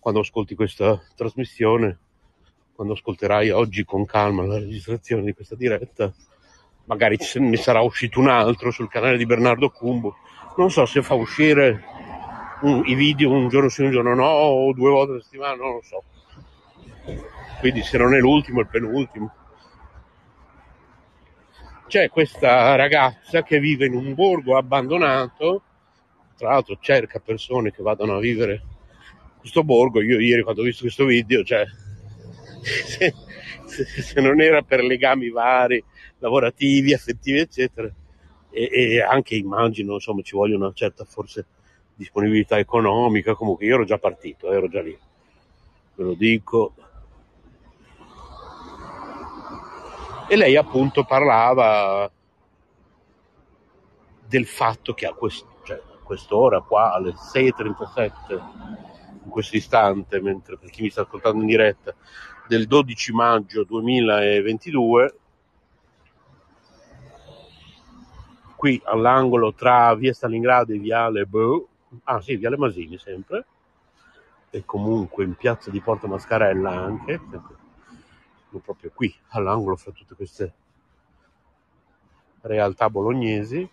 quando 0.00 0.18
ascolti 0.18 0.56
questa 0.56 1.00
trasmissione, 1.14 2.05
quando 2.76 2.92
ascolterai 2.92 3.50
oggi 3.50 3.84
con 3.84 4.04
calma 4.04 4.44
la 4.44 4.58
registrazione 4.58 5.22
di 5.22 5.32
questa 5.32 5.56
diretta, 5.56 6.12
magari 6.84 7.16
ne 7.36 7.56
sarà 7.56 7.80
uscito 7.80 8.20
un 8.20 8.28
altro 8.28 8.70
sul 8.70 8.88
canale 8.88 9.16
di 9.16 9.24
Bernardo 9.24 9.70
Cumbo. 9.70 10.16
Non 10.58 10.70
so 10.70 10.84
se 10.84 11.02
fa 11.02 11.14
uscire 11.14 11.82
un- 12.60 12.82
i 12.84 12.94
video 12.94 13.30
un 13.30 13.48
giorno 13.48 13.70
sì, 13.70 13.82
un 13.82 13.90
giorno 13.90 14.14
no, 14.14 14.26
o 14.26 14.72
due 14.74 14.90
volte 14.90 15.16
a 15.16 15.22
settimana, 15.22 15.56
non 15.56 15.72
lo 15.72 15.82
so. 15.82 16.02
Quindi 17.60 17.82
se 17.82 17.96
non 17.96 18.14
è 18.14 18.18
l'ultimo, 18.18 18.60
è 18.60 18.62
il 18.62 18.68
penultimo. 18.68 19.34
C'è 21.86 22.10
questa 22.10 22.74
ragazza 22.74 23.42
che 23.42 23.58
vive 23.58 23.86
in 23.86 23.94
un 23.94 24.12
borgo 24.14 24.56
abbandonato, 24.56 25.62
tra 26.36 26.50
l'altro 26.50 26.76
cerca 26.80 27.20
persone 27.20 27.72
che 27.72 27.82
vadano 27.82 28.16
a 28.16 28.20
vivere 28.20 28.62
questo 29.38 29.64
borgo. 29.64 30.02
Io 30.02 30.20
ieri 30.20 30.42
quando 30.42 30.60
ho 30.60 30.64
visto 30.64 30.82
questo 30.82 31.06
video, 31.06 31.42
cioè, 31.42 31.64
se, 32.66 33.14
se- 33.66 34.20
non 34.20 34.40
era 34.40 34.62
per 34.62 34.82
legami 34.82 35.30
vari, 35.30 35.82
lavorativi, 36.18 36.92
affettivi, 36.92 37.38
eccetera, 37.38 37.90
e, 38.50 38.70
e 38.72 39.02
anche 39.02 39.36
immagino, 39.36 39.94
insomma, 39.94 40.22
ci 40.22 40.34
voglia 40.34 40.56
una 40.56 40.72
certa 40.72 41.04
forse 41.04 41.46
disponibilità 41.94 42.58
economica, 42.58 43.34
comunque 43.34 43.66
io 43.66 43.74
ero 43.74 43.84
già 43.84 43.98
partito, 43.98 44.50
ero 44.52 44.68
già 44.68 44.82
lì, 44.82 44.96
ve 45.94 46.04
lo 46.04 46.14
dico. 46.14 46.74
E 50.28 50.36
lei 50.36 50.56
appunto 50.56 51.04
parlava 51.04 52.10
del 54.26 54.46
fatto 54.46 54.92
che 54.92 55.06
a, 55.06 55.12
quest- 55.12 55.46
cioè, 55.62 55.80
quest'ora 56.02 56.60
qua 56.60 56.92
alle 56.92 57.12
6.37 57.12 58.40
in 59.24 59.30
questo 59.30 59.56
istante 59.56 60.20
mentre 60.20 60.56
per 60.58 60.70
chi 60.70 60.82
mi 60.82 60.90
sta 60.90 61.02
ascoltando 61.02 61.42
in 61.42 61.46
diretta 61.46 61.94
del 62.48 62.66
12 62.66 63.12
maggio 63.12 63.64
2022 63.64 65.18
qui 68.54 68.80
all'angolo 68.84 69.52
tra 69.52 69.94
via 69.94 70.12
Stalingrado 70.12 70.72
e 70.72 70.78
viale 70.78 71.26
Bö, 71.26 71.60
ah 72.04 72.20
sì 72.20 72.36
viale 72.36 72.56
Masini 72.56 72.98
sempre 72.98 73.46
e 74.50 74.64
comunque 74.64 75.24
in 75.24 75.34
piazza 75.34 75.70
di 75.70 75.80
Porta 75.80 76.06
Mascarella 76.06 76.70
anche 76.70 77.20
sempre 77.30 77.54
proprio 78.62 78.90
qui 78.94 79.14
all'angolo 79.28 79.76
fra 79.76 79.92
tutte 79.92 80.14
queste 80.14 80.54
realtà 82.42 82.88
bolognesi 82.88 83.68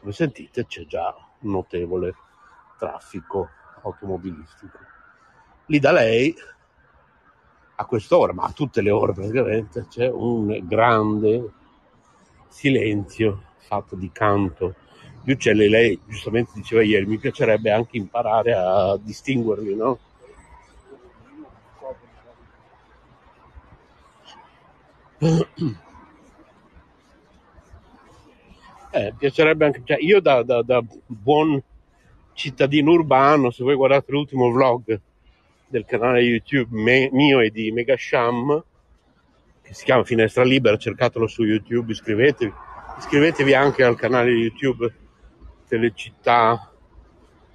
come 0.00 0.12
sentite 0.12 0.66
c'è 0.66 0.86
già 0.86 1.14
un 1.40 1.50
notevole 1.50 2.14
traffico 2.78 3.50
automobilistico. 3.82 4.78
Lì 5.66 5.78
da 5.78 5.92
lei 5.92 6.34
a 7.80 7.86
quest'ora, 7.86 8.34
ma 8.34 8.44
a 8.44 8.52
tutte 8.52 8.82
le 8.82 8.90
ore 8.90 9.14
praticamente, 9.14 9.86
c'è 9.88 10.06
un 10.06 10.60
grande 10.64 11.50
silenzio 12.48 13.42
fatto 13.56 13.96
di 13.96 14.10
canto 14.12 14.74
di 15.22 15.32
uccelli. 15.32 15.66
Lei 15.68 15.98
giustamente 16.06 16.50
diceva 16.54 16.82
ieri, 16.82 17.06
mi 17.06 17.16
piacerebbe 17.18 17.70
anche 17.70 17.96
imparare 17.96 18.52
a 18.52 18.98
distinguerli, 18.98 19.74
no? 19.74 19.98
Eh, 28.92 29.14
piacerebbe 29.16 29.66
anche, 29.66 29.82
cioè 29.84 29.98
io 30.00 30.20
da, 30.20 30.42
da- 30.42 30.62
da 30.62 30.82
buon 31.06 31.62
cittadino 32.32 32.90
urbano, 32.90 33.52
se 33.52 33.62
voi 33.62 33.76
guardate 33.76 34.10
l'ultimo 34.10 34.50
vlog 34.50 35.00
del 35.70 35.84
canale 35.84 36.20
YouTube 36.20 36.76
me- 36.76 37.08
mio 37.12 37.38
e 37.38 37.50
di 37.50 37.70
Megasham, 37.70 38.62
che 39.62 39.72
si 39.72 39.84
chiama 39.84 40.02
Finestra 40.02 40.42
Libera, 40.42 40.76
cercatelo 40.76 41.28
su 41.28 41.44
YouTube, 41.44 41.92
iscrivetevi. 41.92 42.52
Iscrivetevi 42.98 43.54
anche 43.54 43.84
al 43.84 43.96
canale 43.96 44.32
YouTube 44.32 44.92
Telecittà 45.68 46.72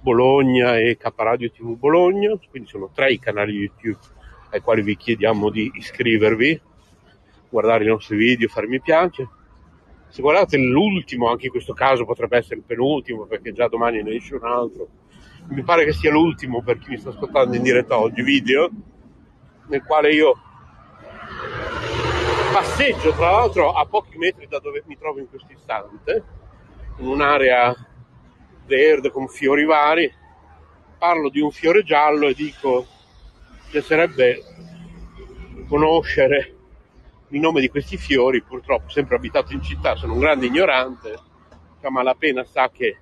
Bologna 0.00 0.78
e 0.78 0.96
Caparadio 0.96 1.50
TV 1.50 1.76
Bologna, 1.76 2.34
quindi 2.48 2.68
sono 2.70 2.90
tre 2.92 3.12
i 3.12 3.18
canali 3.18 3.52
YouTube 3.52 3.98
ai 4.50 4.60
quali 4.60 4.80
vi 4.80 4.96
chiediamo 4.96 5.50
di 5.50 5.70
iscrivervi, 5.74 6.60
guardare 7.50 7.84
i 7.84 7.88
nostri 7.88 8.16
video, 8.16 8.48
fare 8.48 8.66
mi 8.66 8.80
piace. 8.80 9.28
Se 10.08 10.22
guardate 10.22 10.56
l'ultimo, 10.56 11.28
anche 11.28 11.46
in 11.46 11.50
questo 11.50 11.74
caso 11.74 12.06
potrebbe 12.06 12.38
essere 12.38 12.56
il 12.56 12.62
penultimo, 12.62 13.26
perché 13.26 13.52
già 13.52 13.68
domani 13.68 14.02
ne 14.02 14.14
esce 14.14 14.36
un 14.36 14.44
altro. 14.44 14.88
Mi 15.48 15.62
pare 15.62 15.84
che 15.84 15.92
sia 15.92 16.10
l'ultimo 16.10 16.62
per 16.62 16.78
chi 16.78 16.90
mi 16.90 16.98
sta 16.98 17.10
ascoltando 17.10 17.56
in 17.56 17.62
diretta 17.62 17.98
oggi, 17.98 18.22
video, 18.22 18.68
nel 19.68 19.82
quale 19.84 20.12
io 20.12 20.34
passeggio, 22.52 23.12
tra 23.12 23.30
l'altro, 23.30 23.72
a 23.72 23.86
pochi 23.86 24.18
metri 24.18 24.46
da 24.48 24.58
dove 24.58 24.82
mi 24.86 24.98
trovo 24.98 25.20
in 25.20 25.28
questo 25.28 25.52
istante, 25.52 26.24
in 26.98 27.06
un'area 27.06 27.74
verde 28.66 29.10
con 29.10 29.28
fiori 29.28 29.64
vari. 29.64 30.12
Parlo 30.98 31.30
di 31.30 31.40
un 31.40 31.50
fiore 31.50 31.84
giallo 31.84 32.26
e 32.26 32.34
dico 32.34 32.86
piacerebbe 33.70 34.42
conoscere 35.68 36.54
il 37.28 37.40
nome 37.40 37.60
di 37.60 37.68
questi 37.68 37.96
fiori, 37.96 38.42
purtroppo 38.42 38.88
sempre 38.88 39.16
abitato 39.16 39.52
in 39.52 39.62
città, 39.62 39.94
sono 39.96 40.14
un 40.14 40.20
grande 40.20 40.46
ignorante, 40.46 41.18
che 41.80 41.86
a 41.86 41.90
malapena 41.90 42.44
sa 42.44 42.70
che 42.70 42.98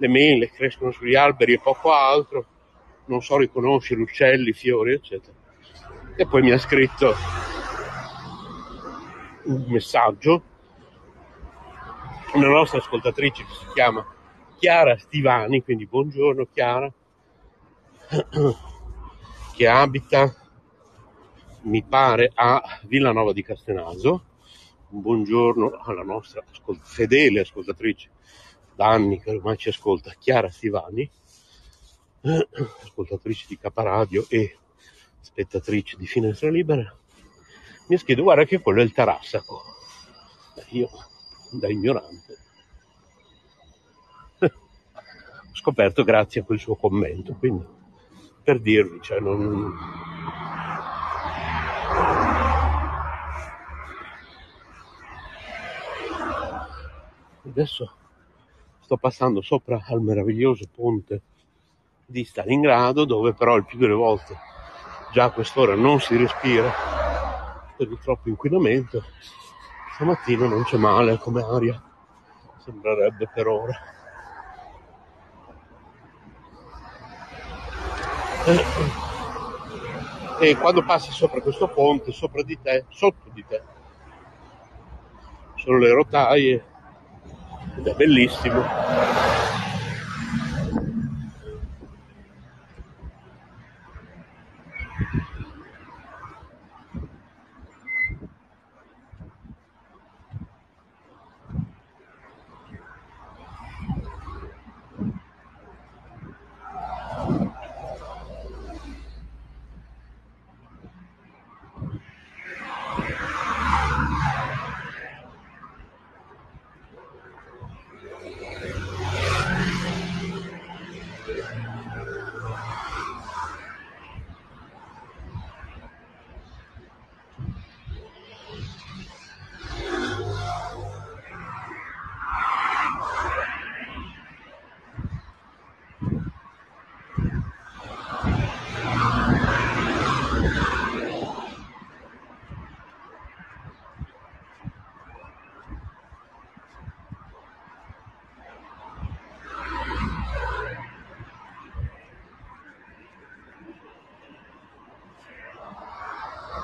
le 0.00 0.08
mele 0.08 0.50
crescono 0.50 0.90
sugli 0.92 1.14
alberi 1.14 1.52
e 1.52 1.60
poco 1.60 1.92
altro, 1.92 2.46
non 3.06 3.22
so 3.22 3.36
riconoscere 3.36 4.00
uccelli, 4.00 4.52
fiori, 4.52 4.94
eccetera. 4.94 5.36
E 6.16 6.26
poi 6.26 6.40
mi 6.42 6.52
ha 6.52 6.58
scritto 6.58 7.14
un 9.44 9.64
messaggio 9.68 10.42
una 12.32 12.48
nostra 12.48 12.78
ascoltatrice 12.78 13.44
che 13.44 13.52
si 13.52 13.66
chiama 13.74 14.06
Chiara 14.56 14.96
Stivani, 14.96 15.62
quindi 15.62 15.86
buongiorno 15.86 16.46
Chiara, 16.50 16.90
che 19.54 19.68
abita, 19.68 20.34
mi 21.62 21.82
pare, 21.82 22.30
a 22.34 22.62
Villanova 22.84 23.32
di 23.32 23.42
Castenaso. 23.42 24.24
Un 24.90 25.02
buongiorno 25.02 25.80
alla 25.84 26.02
nostra 26.02 26.42
ascol- 26.50 26.80
fedele 26.82 27.40
ascoltatrice 27.40 28.08
da 28.80 28.88
anni 28.88 29.20
che 29.20 29.28
ormai 29.28 29.58
ci 29.58 29.68
ascolta, 29.68 30.14
Chiara 30.18 30.50
Stivani, 30.50 31.06
ascoltatrice 32.82 33.44
di 33.46 33.58
Caparadio 33.58 34.24
e 34.30 34.56
spettatrice 35.20 35.98
di 35.98 36.06
Finestra 36.06 36.48
Libera. 36.48 36.90
Mi 37.88 37.94
ha 37.94 37.98
scritto, 37.98 38.22
guarda 38.22 38.44
che 38.44 38.58
quello 38.58 38.80
è 38.80 38.84
il 38.84 38.94
Tarassaco. 38.94 39.64
Io, 40.68 40.88
da 41.50 41.68
ignorante, 41.68 42.38
ho 44.44 44.50
scoperto 45.52 46.02
grazie 46.02 46.40
a 46.40 46.44
quel 46.44 46.58
suo 46.58 46.74
commento, 46.74 47.34
quindi 47.34 47.66
per 48.42 48.60
dirvi, 48.62 48.98
cioè 49.02 49.20
non... 49.20 49.74
Adesso 57.44 57.94
sto 58.90 58.96
passando 58.96 59.40
sopra 59.40 59.84
al 59.86 60.00
meraviglioso 60.00 60.64
ponte 60.74 61.20
di 62.04 62.24
Stalingrado, 62.24 63.04
dove 63.04 63.34
però 63.34 63.54
il 63.54 63.64
più 63.64 63.78
delle 63.78 63.94
volte 63.94 64.36
già 65.12 65.26
a 65.26 65.30
quest'ora 65.30 65.76
non 65.76 66.00
si 66.00 66.16
respira 66.16 66.68
per 67.76 67.88
il 67.88 68.00
troppo 68.02 68.28
inquinamento. 68.28 69.04
Stamattina 69.94 70.48
non 70.48 70.64
c'è 70.64 70.76
male 70.76 71.18
come 71.18 71.40
aria, 71.40 71.80
sembrerebbe 72.64 73.30
per 73.32 73.46
ora. 73.46 73.80
E 80.40 80.56
quando 80.56 80.82
passi 80.82 81.12
sopra 81.12 81.40
questo 81.40 81.68
ponte, 81.68 82.10
sopra 82.10 82.42
di 82.42 82.58
te, 82.60 82.86
sotto 82.88 83.30
di 83.32 83.44
te, 83.46 83.62
sono 85.54 85.78
le 85.78 85.92
rotaie 85.92 86.69
ed 87.76 87.86
è 87.86 87.94
bellissimo. 87.94 89.29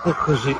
E 0.06 0.14
così. 0.14 0.56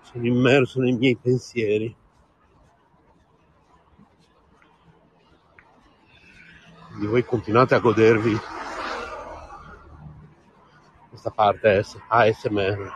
Sono 0.00 0.26
immerso 0.26 0.80
nei 0.80 0.96
miei 0.96 1.14
pensieri. 1.14 1.94
Quindi 6.88 7.06
voi 7.06 7.24
continuate 7.24 7.76
a 7.76 7.78
godervi 7.78 8.36
questa 11.08 11.30
parte 11.30 11.84
ASMR. 12.08 12.92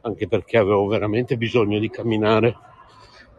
Anche 0.00 0.28
perché 0.28 0.56
avevo 0.56 0.86
veramente 0.86 1.36
bisogno 1.36 1.78
di 1.78 1.90
camminare. 1.90 2.68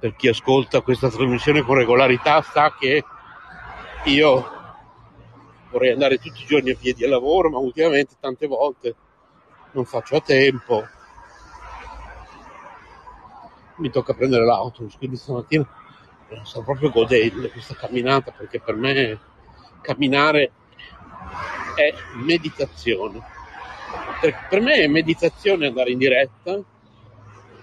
Per 0.02 0.16
chi 0.16 0.30
ascolta 0.30 0.82
questa 0.82 1.10
trasmissione 1.12 1.62
con 1.62 1.76
regolarità 1.76 2.42
sa 2.42 2.74
che 2.74 3.04
io 4.06 4.52
vorrei 5.70 5.92
andare 5.92 6.18
tutti 6.18 6.42
i 6.42 6.46
giorni 6.48 6.72
a 6.72 6.76
piedi 6.76 7.04
al 7.04 7.12
lavoro, 7.12 7.52
ma 7.52 7.60
ultimamente 7.60 8.16
tante 8.20 8.48
volte 8.48 8.96
non 9.74 9.86
faccio 9.86 10.16
a 10.16 10.22
tempo. 10.22 10.84
Mi 13.76 13.92
tocca 13.92 14.16
prendere 14.16 14.44
l'autobus, 14.44 14.98
quindi 14.98 15.18
stamattina 15.18 15.68
sto 16.46 16.64
proprio 16.64 16.90
godendo 16.90 17.48
questa 17.50 17.76
camminata 17.76 18.32
perché 18.32 18.60
per 18.60 18.74
me 18.74 19.20
camminare 19.82 20.52
è 21.76 21.94
meditazione. 22.16 23.22
Per 24.50 24.62
me 24.62 24.74
è 24.78 24.88
meditazione 24.88 25.68
andare 25.68 25.92
in 25.92 26.00
diretta, 26.00 26.60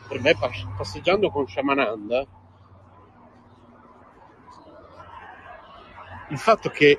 per 0.08 0.20
me 0.22 0.34
passeggiando 0.76 1.30
con 1.30 1.46
Shamananda, 1.46 2.24
il 6.30 6.38
fatto 6.38 6.70
che 6.70 6.98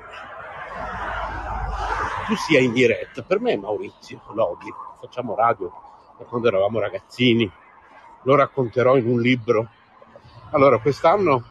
tu 2.26 2.36
sia 2.36 2.60
in 2.60 2.72
diretta, 2.72 3.22
per 3.22 3.40
me 3.40 3.52
è 3.52 3.56
Maurizio 3.56 4.22
Lodi, 4.32 4.72
facciamo 5.00 5.34
radio 5.34 5.72
da 6.16 6.24
quando 6.24 6.46
eravamo 6.46 6.78
ragazzini, 6.78 7.50
lo 8.22 8.34
racconterò 8.36 8.96
in 8.96 9.08
un 9.08 9.20
libro. 9.20 9.68
Allora, 10.50 10.78
quest'anno 10.78 11.42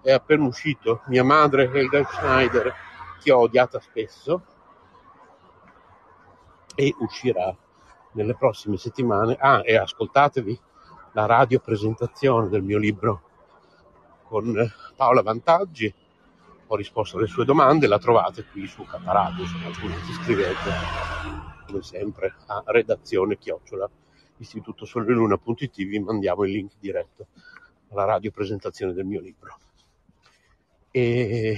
è 0.00 0.12
appena 0.12 0.46
uscito 0.46 1.02
Mia 1.06 1.24
madre 1.24 1.70
Helga 1.70 2.04
Schneider, 2.04 2.74
che 3.22 3.30
ho 3.30 3.40
odiata 3.40 3.80
spesso, 3.80 4.42
e 6.74 6.94
uscirà 7.00 7.54
nelle 8.12 8.34
prossime 8.36 8.76
settimane. 8.76 9.36
Ah, 9.38 9.60
e 9.64 9.76
ascoltatevi 9.76 10.60
la 11.12 11.26
radio 11.26 11.60
presentazione 11.60 12.48
del 12.48 12.62
mio 12.62 12.78
libro 12.78 13.22
con 14.24 14.54
Paola 14.96 15.22
Vantaggi. 15.22 15.92
Ho 16.70 16.76
risposto 16.76 17.16
alle 17.16 17.26
sue 17.26 17.44
domande, 17.44 17.86
la 17.86 17.98
trovate 17.98 18.44
qui 18.44 18.66
su 18.66 18.84
Caparadio, 18.84 19.46
se 19.46 19.56
altrimenti 19.64 20.12
scrivete 20.12 20.70
come 21.66 21.82
sempre 21.82 22.34
a 22.46 22.62
redazione 22.66 23.38
chiocciola 23.38 23.88
istitutosoleluna.it 24.38 25.76
vi 25.76 25.98
mandiamo 25.98 26.44
il 26.44 26.52
link 26.52 26.72
diretto 26.78 27.26
alla 27.90 28.04
radio 28.04 28.30
presentazione 28.30 28.92
del 28.92 29.04
mio 29.04 29.20
libro. 29.20 29.56
E 30.90 31.56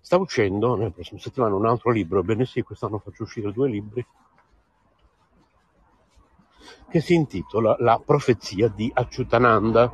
sta 0.00 0.16
uscendo 0.16 0.74
nella 0.76 0.90
prossima 0.90 1.20
settimana 1.20 1.54
un 1.54 1.66
altro 1.66 1.90
libro, 1.90 2.20
ebbene 2.20 2.46
sì, 2.46 2.62
quest'anno 2.62 2.98
faccio 2.98 3.24
uscire 3.24 3.52
due 3.52 3.68
libri, 3.68 4.04
che 6.90 7.00
si 7.00 7.14
intitola 7.14 7.76
La 7.80 8.00
profezia 8.02 8.68
di 8.68 8.90
Acciutananda. 8.92 9.92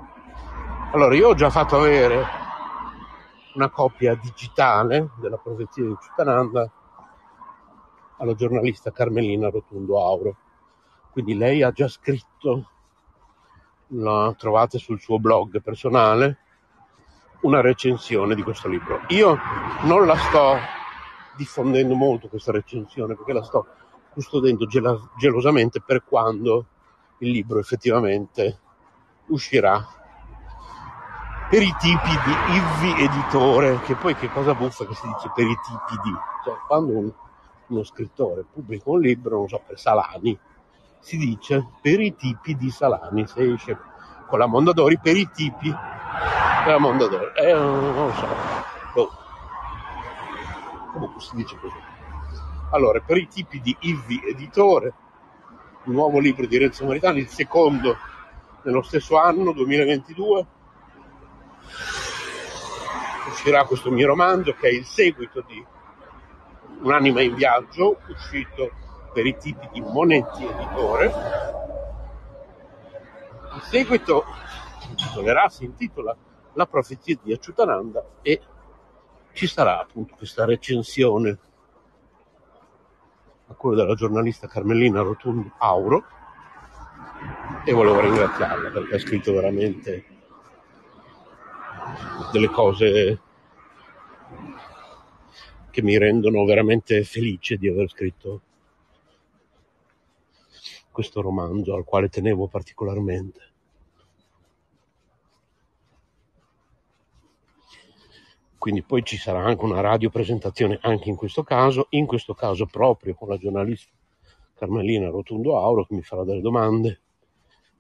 Allora, 0.93 1.15
io 1.15 1.29
ho 1.29 1.35
già 1.35 1.51
fatto 1.51 1.77
avere 1.77 2.25
una 3.55 3.69
copia 3.69 4.15
digitale 4.15 5.11
della 5.17 5.37
profezia 5.37 5.83
di 5.83 5.91
Acciutananda 5.91 6.71
alla 8.19 8.35
giornalista 8.35 8.93
Carmelina 8.93 9.51
Rotundo 9.51 10.05
Auro. 10.05 10.37
Quindi 11.11 11.37
lei 11.37 11.63
ha 11.63 11.73
già 11.73 11.89
scritto 11.89 12.71
la 13.89 14.33
trovate 14.39 14.79
sul 14.79 15.01
suo 15.01 15.19
blog 15.19 15.61
personale, 15.63 16.39
una 17.41 17.61
recensione 17.61 18.37
di 18.37 18.43
questo 18.43 18.69
libro. 18.69 19.01
Io 19.09 19.37
non 19.83 20.07
la 20.07 20.17
sto 20.17 20.57
diffondendo 21.37 21.95
molto 21.95 22.29
questa 22.29 22.53
recensione 22.53 23.17
perché 23.17 23.33
la 23.33 23.43
sto 23.43 23.67
custodendo 24.13 24.67
gel- 24.67 25.11
gelosamente 25.19 25.81
per 25.81 26.05
quando 26.05 26.67
il 27.19 27.31
libro 27.31 27.59
effettivamente 27.59 28.59
uscirà 29.27 29.87
per 31.49 31.63
i 31.63 31.75
tipi 31.79 32.09
di 32.09 32.33
Ivvi 32.57 33.05
editore, 33.05 33.81
che 33.81 33.95
poi 33.95 34.15
che 34.15 34.29
cosa 34.31 34.55
buffa 34.55 34.87
che 34.87 34.95
si 34.95 35.07
dice 35.07 35.31
per 35.35 35.45
i 35.45 35.57
tipi 35.63 36.01
di, 36.03 36.13
cioè 36.43 36.57
quando 36.67 36.97
un, 36.97 37.13
uno 37.69 37.83
scrittore 37.85 38.45
pubblica 38.51 38.91
un 38.91 39.01
libro, 39.01 39.39
non 39.39 39.49
so, 39.49 39.63
per 39.65 39.79
Salani, 39.79 40.39
si 41.01 41.17
dice 41.19 41.67
per 41.83 42.01
i 42.01 42.15
tipi 42.17 42.57
di 42.57 42.71
salami, 42.71 43.27
se 43.27 43.53
esce 43.53 43.79
con 44.27 44.39
la 44.39 44.47
Mondadori 44.47 44.99
per 44.99 45.17
i 45.17 45.31
tipi 45.31 45.73
della 46.65 46.79
Mondadori. 46.79 47.31
Eh, 47.37 47.53
non 47.53 47.95
lo 47.95 48.13
so. 48.13 48.27
Oh. 48.95 49.11
Comunque 50.93 51.21
si 51.21 51.37
dice 51.37 51.59
così. 51.59 51.77
Allora, 52.71 53.01
per 53.01 53.19
i 53.19 53.29
tipi 53.29 53.61
di 53.61 53.77
Ivi 53.81 54.23
Editore, 54.27 54.95
nuovo 55.85 56.19
libro 56.19 56.47
di 56.47 56.59
Renzo 56.59 56.85
Maritani, 56.85 57.21
il 57.21 57.29
secondo 57.29 57.97
nello 58.63 58.83
stesso 58.83 59.19
anno, 59.19 59.53
2022, 59.53 60.47
uscirà 63.29 63.65
questo 63.65 63.91
mio 63.91 64.07
romanzo 64.07 64.55
che 64.55 64.69
è 64.69 64.73
il 64.73 64.85
seguito 64.85 65.43
di 65.47 65.65
Un'anima 66.81 67.23
in 67.23 67.35
viaggio, 67.35 67.99
uscito 68.09 68.71
per 69.13 69.25
i 69.25 69.37
tipi 69.39 69.69
di 69.73 69.81
Monetti 69.81 70.45
Editore. 70.45 71.13
Il 73.55 73.63
seguito 73.63 74.25
intitolerà, 74.91 75.49
si 75.49 75.65
intitola 75.65 76.15
La 76.55 76.67
profezia 76.67 77.17
di 77.23 77.33
Acciutananda 77.33 78.05
e 78.21 78.41
ci 79.33 79.47
sarà 79.47 79.81
appunto 79.81 80.15
questa 80.15 80.45
recensione 80.45 81.39
a 83.47 83.55
cura 83.55 83.77
della 83.77 83.95
giornalista 83.95 84.47
Carmelina 84.47 85.03
Rotundo 85.03 85.53
Auro 85.59 86.05
e 87.65 87.73
volevo 87.73 88.01
ringraziarla 88.01 88.71
perché 88.71 88.95
ha 88.95 88.99
scritto 88.99 89.33
veramente 89.33 90.05
delle 92.33 92.49
cose 92.49 93.21
che 95.71 95.83
mi 95.83 95.99
rendono 95.99 96.45
veramente 96.45 97.03
felice 97.05 97.57
di 97.57 97.69
aver 97.69 97.89
scritto 97.91 98.41
questo 100.91 101.21
romanzo 101.21 101.75
al 101.75 101.85
quale 101.85 102.09
tenevo 102.09 102.47
particolarmente. 102.47 103.54
Quindi 108.65 108.83
poi 108.83 109.05
ci 109.05 109.19
sarà 109.19 109.45
anche 109.45 109.63
una 109.63 109.83
radiopresentazione 109.83 110.79
anche 110.81 111.11
in 111.11 111.17
questo 111.17 111.43
caso, 111.43 111.89
in 111.91 112.07
questo 112.07 112.33
caso 112.33 112.65
proprio 112.65 113.15
con 113.15 113.29
la 113.29 113.37
giornalista 113.37 113.93
Carmelina 114.55 115.11
Rotundo 115.11 115.59
Auro 115.59 115.85
che 115.85 115.95
mi 115.95 116.01
farà 116.01 116.25
delle 116.25 116.41
domande 116.41 117.03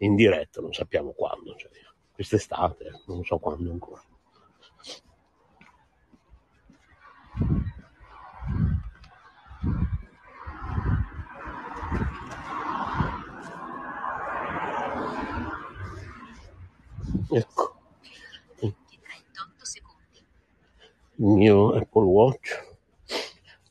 in 0.00 0.14
diretta, 0.14 0.60
non 0.60 0.74
sappiamo 0.74 1.12
quando, 1.12 1.56
cioè, 1.56 1.70
quest'estate, 2.12 3.00
non 3.06 3.24
so 3.24 3.38
quando 3.38 3.70
ancora. 3.70 4.02
Mio 21.34 21.74
Apple 21.74 22.04
Watch 22.04 22.72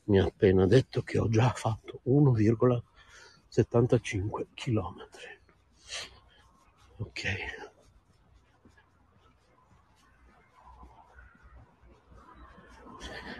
mi 0.04 0.20
ha 0.20 0.24
appena 0.24 0.66
detto 0.66 1.02
che 1.02 1.18
ho 1.18 1.28
già 1.28 1.50
fatto 1.50 2.00
1,75 2.06 4.46
km. 4.54 5.08
Ok. 6.98 7.22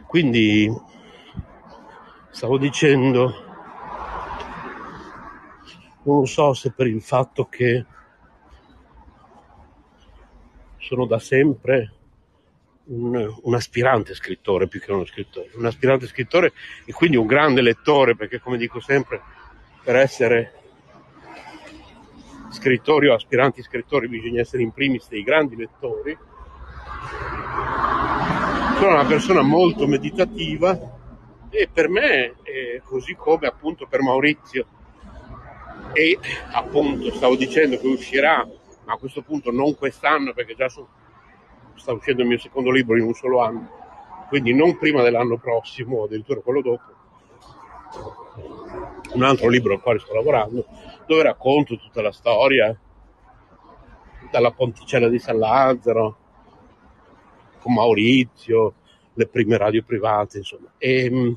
Quindi 0.07 0.69
stavo 2.31 2.59
dicendo, 2.59 3.33
non 6.05 6.27
so 6.27 6.55
se 6.55 6.73
per 6.73 6.87
il 6.87 7.03
fatto 7.03 7.49
che 7.49 7.85
sono 10.79 11.07
da 11.07 11.19
sempre 11.19 12.04
un, 12.87 13.35
un, 13.43 13.55
aspirante 13.55 14.15
scrittore 14.15 14.69
più 14.69 14.81
che 14.81 14.93
uno 14.93 15.05
scrittore, 15.05 15.51
un 15.55 15.67
aspirante 15.67 16.07
scrittore 16.07 16.53
e 16.85 16.93
quindi 16.93 17.17
un 17.17 17.27
grande 17.27 17.63
lettore 17.63 18.15
perché 18.15 18.41
come 18.41 18.57
dico 18.57 18.81
sempre 18.81 19.21
per 19.83 19.97
essere 19.97 20.53
scrittori 22.51 23.09
o 23.09 23.15
aspiranti 23.15 23.63
scrittori 23.63 24.09
bisogna 24.09 24.41
essere 24.41 24.63
in 24.63 24.73
primis 24.73 25.09
dei 25.09 25.23
grandi 25.23 25.57
lettori. 25.57 26.17
Sono 28.79 28.95
una 28.95 29.05
persona 29.05 29.43
molto 29.43 29.87
meditativa 29.87 30.79
e 31.51 31.69
per 31.73 31.89
me, 31.89 32.35
eh, 32.43 32.81
così 32.85 33.15
come 33.15 33.47
appunto 33.47 33.87
per 33.87 34.03
Maurizio, 34.03 34.67
e 35.93 36.19
appunto 36.53 37.13
stavo 37.13 37.37
dicendo 37.37 37.79
che 37.79 37.87
uscirà, 37.87 38.47
ma 38.85 38.93
a 38.93 38.97
questo 38.97 39.23
punto 39.23 39.51
non 39.51 39.77
quest'anno 39.77 40.33
perché 40.33 40.55
già 40.55 40.69
so, 40.69 40.89
sta 41.77 41.93
uscendo 41.93 42.23
il 42.23 42.29
mio 42.29 42.39
secondo 42.39 42.71
libro 42.71 42.97
in 42.97 43.05
un 43.05 43.15
solo 43.15 43.41
anno, 43.41 43.69
quindi 44.29 44.55
non 44.55 44.77
prima 44.79 45.03
dell'anno 45.03 45.37
prossimo, 45.39 46.05
addirittura 46.05 46.41
quello 46.41 46.63
dopo. 46.63 46.93
Un 49.15 49.23
altro 49.23 49.49
libro 49.49 49.75
al 49.75 49.81
quale 49.81 49.99
sto 49.99 50.15
lavorando, 50.15 50.67
dove 51.07 51.23
racconto 51.23 51.77
tutta 51.77 52.03
la 52.03 52.13
storia 52.13 52.77
dalla 54.31 54.51
ponticella 54.51 55.09
di 55.09 55.19
San 55.19 55.39
Lazzaro, 55.39 56.17
con 57.61 57.75
Maurizio, 57.75 58.75
le 59.15 59.27
prime 59.27 59.57
radio 59.57 59.83
private, 59.83 60.39
insomma. 60.39 60.73
E, 60.79 61.37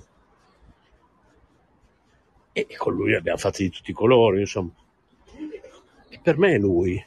e 2.52 2.76
con 2.76 2.96
lui 2.96 3.14
abbiamo 3.14 3.38
fatto 3.38 3.62
di 3.62 3.70
tutti 3.70 3.92
i 3.92 3.94
colori, 3.94 4.40
insomma. 4.40 4.72
E 6.10 6.20
per 6.22 6.38
me 6.38 6.56
è 6.56 6.58
lui 6.58 7.06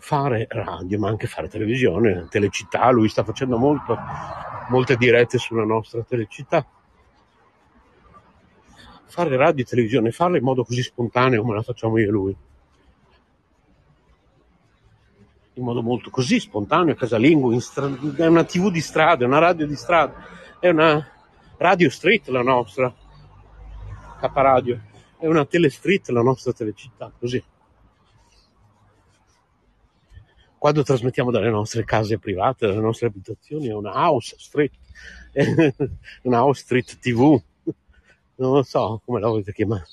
fare 0.00 0.46
radio, 0.48 0.98
ma 0.98 1.08
anche 1.08 1.26
fare 1.26 1.48
televisione, 1.48 2.26
telecittà, 2.30 2.90
lui 2.90 3.08
sta 3.08 3.22
facendo 3.22 3.58
molto, 3.58 3.96
molte 4.70 4.96
dirette 4.96 5.38
sulla 5.38 5.64
nostra 5.64 6.02
telecittà. 6.02 6.66
Fare 9.04 9.36
radio 9.36 9.62
e 9.62 9.66
televisione, 9.66 10.10
farla 10.10 10.38
in 10.38 10.42
modo 10.42 10.64
così 10.64 10.82
spontaneo 10.82 11.42
come 11.42 11.54
la 11.54 11.62
facciamo 11.62 11.98
io 11.98 12.08
e 12.08 12.10
lui. 12.10 12.36
In 15.54 15.64
modo 15.64 15.82
molto 15.82 16.08
così 16.08 16.40
spontaneo, 16.40 16.94
casalingo, 16.94 17.58
stra- 17.60 17.94
è 18.16 18.26
una 18.26 18.44
tv 18.44 18.70
di 18.70 18.80
strada, 18.80 19.24
è 19.24 19.26
una 19.26 19.38
radio 19.38 19.66
di 19.66 19.76
strada, 19.76 20.14
è 20.58 20.70
una 20.70 21.06
radio 21.58 21.90
street 21.90 22.28
la 22.28 22.42
nostra 22.42 22.92
Caparadio, 24.18 24.80
è 25.18 25.26
una 25.26 25.44
telestreet 25.44 26.08
la 26.08 26.22
nostra 26.22 26.52
telecittà, 26.52 27.12
così. 27.18 27.42
Quando 30.60 30.82
trasmettiamo 30.82 31.30
dalle 31.30 31.48
nostre 31.48 31.86
case 31.86 32.18
private, 32.18 32.66
dalle 32.66 32.82
nostre 32.82 33.06
abitazioni, 33.06 33.68
è 33.68 33.72
una 33.72 33.92
house 33.92 34.36
street, 34.38 34.72
una 36.24 36.42
house 36.42 36.60
street 36.60 36.98
tv, 36.98 37.42
non 38.34 38.62
so 38.64 39.00
come 39.02 39.20
la 39.20 39.28
volete 39.28 39.54
chiamare. 39.54 39.86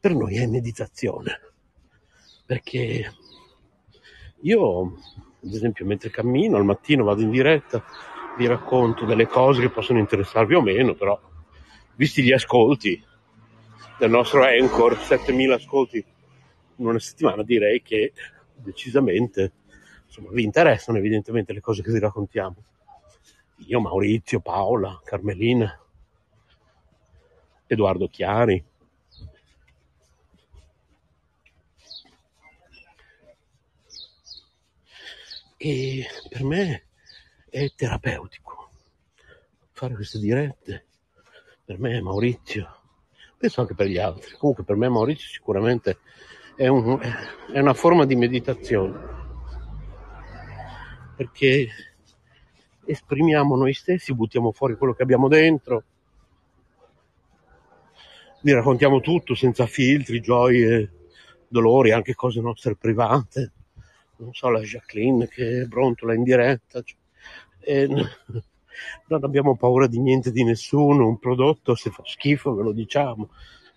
Per 0.00 0.14
noi 0.14 0.38
è 0.38 0.46
meditazione, 0.46 1.38
perché 2.46 3.12
io, 4.40 4.80
ad 5.44 5.52
esempio, 5.52 5.84
mentre 5.84 6.08
cammino 6.08 6.56
al 6.56 6.64
mattino 6.64 7.04
vado 7.04 7.20
in 7.20 7.30
diretta, 7.30 7.84
vi 8.38 8.46
racconto 8.46 9.04
delle 9.04 9.26
cose 9.26 9.60
che 9.60 9.68
possono 9.68 9.98
interessarvi 9.98 10.54
o 10.54 10.62
meno, 10.62 10.94
però 10.94 11.20
visti 11.96 12.22
gli 12.22 12.32
ascolti, 12.32 13.04
del 13.98 14.08
nostro 14.08 14.44
Anchor, 14.44 14.98
7000 14.98 15.56
ascolti 15.56 16.02
in 16.76 16.86
una 16.86 16.98
settimana, 16.98 17.42
direi 17.42 17.82
che 17.82 18.14
decisamente 18.54 19.52
insomma, 20.10 20.30
vi 20.30 20.42
interessano 20.42 20.98
evidentemente 20.98 21.52
le 21.52 21.60
cose 21.60 21.82
che 21.82 21.92
vi 21.92 22.00
raccontiamo. 22.00 22.56
Io, 23.66 23.80
Maurizio, 23.80 24.40
Paola, 24.40 25.00
Carmelina, 25.04 25.78
Edoardo 27.66 28.08
Chiari. 28.08 28.64
E 35.56 36.06
per 36.28 36.42
me 36.42 36.84
è 37.48 37.70
terapeutico 37.76 38.70
fare 39.72 39.94
queste 39.94 40.18
dirette. 40.18 40.86
Per 41.64 41.78
me, 41.78 42.02
Maurizio, 42.02 42.80
penso 43.38 43.60
anche 43.60 43.74
per 43.74 43.86
gli 43.86 43.98
altri. 43.98 44.36
Comunque 44.36 44.64
per 44.64 44.76
me 44.76 44.88
Maurizio 44.88 45.28
sicuramente 45.28 45.98
è, 46.54 46.66
un, 46.66 46.98
è 47.50 47.58
una 47.58 47.72
forma 47.72 48.04
di 48.04 48.14
meditazione, 48.14 49.19
perché 51.20 51.68
esprimiamo 52.86 53.54
noi 53.54 53.74
stessi, 53.74 54.14
buttiamo 54.14 54.52
fuori 54.52 54.78
quello 54.78 54.94
che 54.94 55.02
abbiamo 55.02 55.28
dentro, 55.28 55.84
vi 58.40 58.52
raccontiamo 58.52 59.00
tutto 59.00 59.34
senza 59.34 59.66
filtri, 59.66 60.22
gioie, 60.22 60.90
dolori, 61.46 61.90
anche 61.90 62.14
cose 62.14 62.40
nostre 62.40 62.74
private. 62.74 63.52
Non 64.16 64.32
so, 64.32 64.48
la 64.48 64.60
Jacqueline 64.60 65.28
che 65.28 65.66
brontola 65.66 66.14
in 66.14 66.22
diretta. 66.22 66.80
Cioè, 66.80 66.96
e 67.58 67.86
non 69.08 69.22
abbiamo 69.22 69.56
paura 69.56 69.86
di 69.86 70.00
niente, 70.00 70.32
di 70.32 70.42
nessuno, 70.42 71.06
un 71.06 71.18
prodotto 71.18 71.74
se 71.74 71.90
fa 71.90 72.02
schifo 72.02 72.54
ve 72.54 72.62
lo 72.62 72.72
diciamo. 72.72 73.28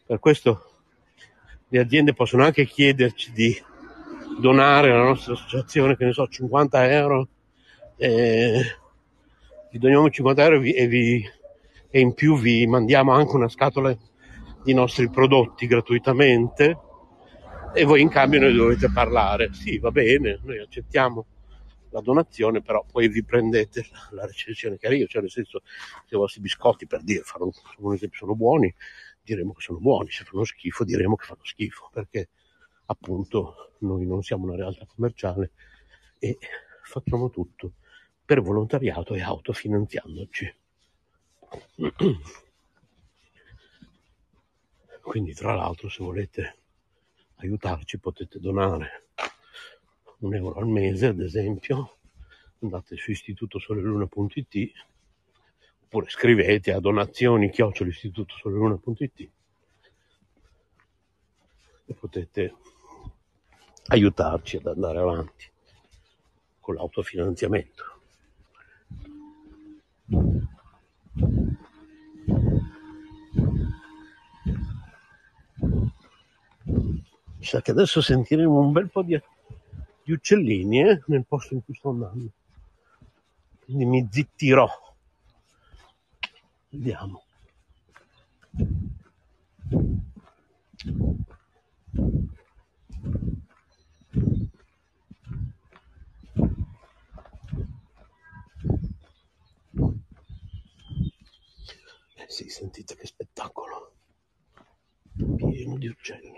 Per 0.05 0.19
questo 0.19 0.75
le 1.67 1.79
aziende 1.81 2.13
possono 2.13 2.45
anche 2.45 2.65
chiederci 2.65 3.33
di 3.33 3.53
donare 4.39 4.91
alla 4.91 5.03
nostra 5.03 5.33
associazione, 5.33 5.95
che 5.95 6.05
ne 6.05 6.13
so, 6.13 6.27
50 6.27 6.91
euro, 6.91 7.27
e 7.97 8.61
vi 9.71 9.79
doniamo 9.79 10.09
50 10.09 10.43
euro 10.43 10.55
e, 10.55 10.59
vi, 10.59 10.73
e, 10.73 10.87
vi, 10.87 11.29
e 11.89 11.99
in 11.99 12.13
più 12.13 12.37
vi 12.37 12.65
mandiamo 12.67 13.11
anche 13.11 13.35
una 13.35 13.49
scatola 13.49 13.95
di 14.63 14.73
nostri 14.73 15.09
prodotti 15.09 15.67
gratuitamente 15.67 16.77
e 17.73 17.83
voi 17.85 18.01
in 18.01 18.09
cambio 18.09 18.39
noi 18.39 18.53
dovete 18.53 18.91
parlare. 18.91 19.51
Sì, 19.53 19.79
va 19.79 19.91
bene, 19.91 20.39
noi 20.43 20.59
accettiamo 20.59 21.25
la 21.89 22.01
donazione, 22.01 22.61
però 22.61 22.85
poi 22.89 23.07
vi 23.07 23.23
prendete 23.23 23.85
la 24.11 24.25
recensione 24.25 24.77
che 24.77 24.87
io, 24.95 25.07
cioè 25.07 25.21
nel 25.21 25.31
senso 25.31 25.61
se 26.07 26.15
i 26.15 26.17
vostri 26.17 26.41
biscotti 26.41 26.85
per 26.87 27.01
dire 27.03 27.21
fanno, 27.23 27.51
sono 28.11 28.35
buoni, 28.35 28.73
diremo 29.21 29.53
che 29.53 29.61
sono 29.61 29.79
buoni, 29.79 30.09
se 30.09 30.23
fanno 30.23 30.43
schifo 30.43 30.83
diremo 30.83 31.15
che 31.15 31.25
fanno 31.25 31.43
schifo, 31.43 31.89
perché 31.91 32.29
appunto 32.85 33.75
noi 33.79 34.05
non 34.05 34.21
siamo 34.23 34.45
una 34.45 34.55
realtà 34.55 34.85
commerciale 34.85 35.51
e 36.19 36.37
facciamo 36.83 37.29
tutto 37.29 37.73
per 38.25 38.41
volontariato 38.41 39.13
e 39.13 39.21
autofinanziandoci. 39.21 40.55
Quindi 45.01 45.33
tra 45.33 45.53
l'altro 45.53 45.89
se 45.89 46.03
volete 46.03 46.57
aiutarci 47.35 47.99
potete 47.99 48.39
donare 48.39 49.07
un 50.19 50.33
euro 50.33 50.59
al 50.59 50.67
mese, 50.67 51.07
ad 51.07 51.19
esempio, 51.19 51.97
andate 52.59 52.95
su 52.95 53.11
istitutosoleluna.it 53.11 54.71
oppure 55.83 56.09
scrivete 56.09 56.71
a 56.71 56.79
donazioni 56.79 57.49
chiocciolistitutosoleluna.it 57.49 59.29
e 61.85 61.93
potete 61.93 62.55
aiutarci 63.87 64.57
ad 64.57 64.67
andare 64.67 64.99
avanti 64.99 65.49
con 66.59 66.75
l'autofinanziamento. 66.75 67.83
Mi 77.35 77.45
sa 77.49 77.61
che 77.61 77.71
adesso 77.71 78.01
sentiremo 78.01 78.59
un 78.59 78.71
bel 78.71 78.89
po' 78.89 79.03
di 79.03 79.19
gli 80.03 80.11
uccellini 80.11 80.81
eh, 80.81 81.01
nel 81.07 81.25
posto 81.25 81.53
in 81.53 81.63
cui 81.63 81.73
sto 81.75 81.89
andando. 81.89 82.31
Quindi 83.63 83.85
mi 83.85 84.07
zittirò. 84.11 84.69
Vediamo. 86.69 87.23
Eh 102.15 102.25
sì, 102.27 102.47
sentite 102.47 102.95
che 102.95 103.07
spettacolo. 103.07 103.95
Pieno 105.15 105.77
di 105.77 105.87
uccelli. 105.87 106.31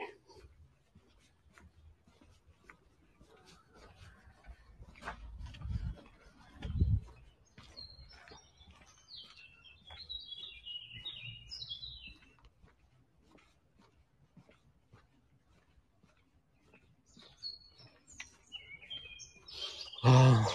Ah, 20.03 20.45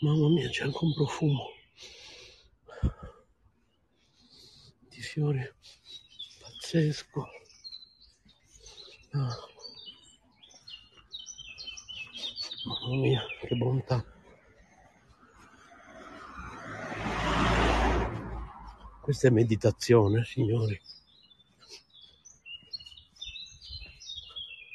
mamma 0.00 0.28
mia, 0.28 0.41
c'è 0.52 0.64
anche 0.64 0.84
un 0.84 0.92
profumo 0.92 1.46
di 4.80 5.00
fiori 5.00 5.40
pazzesco. 6.40 7.26
Ah. 9.12 9.36
Mamma 12.66 12.96
mia, 12.96 13.22
che 13.40 13.56
bontà. 13.56 14.04
Questa 19.00 19.28
è 19.28 19.30
meditazione, 19.30 20.22
signori. 20.24 20.78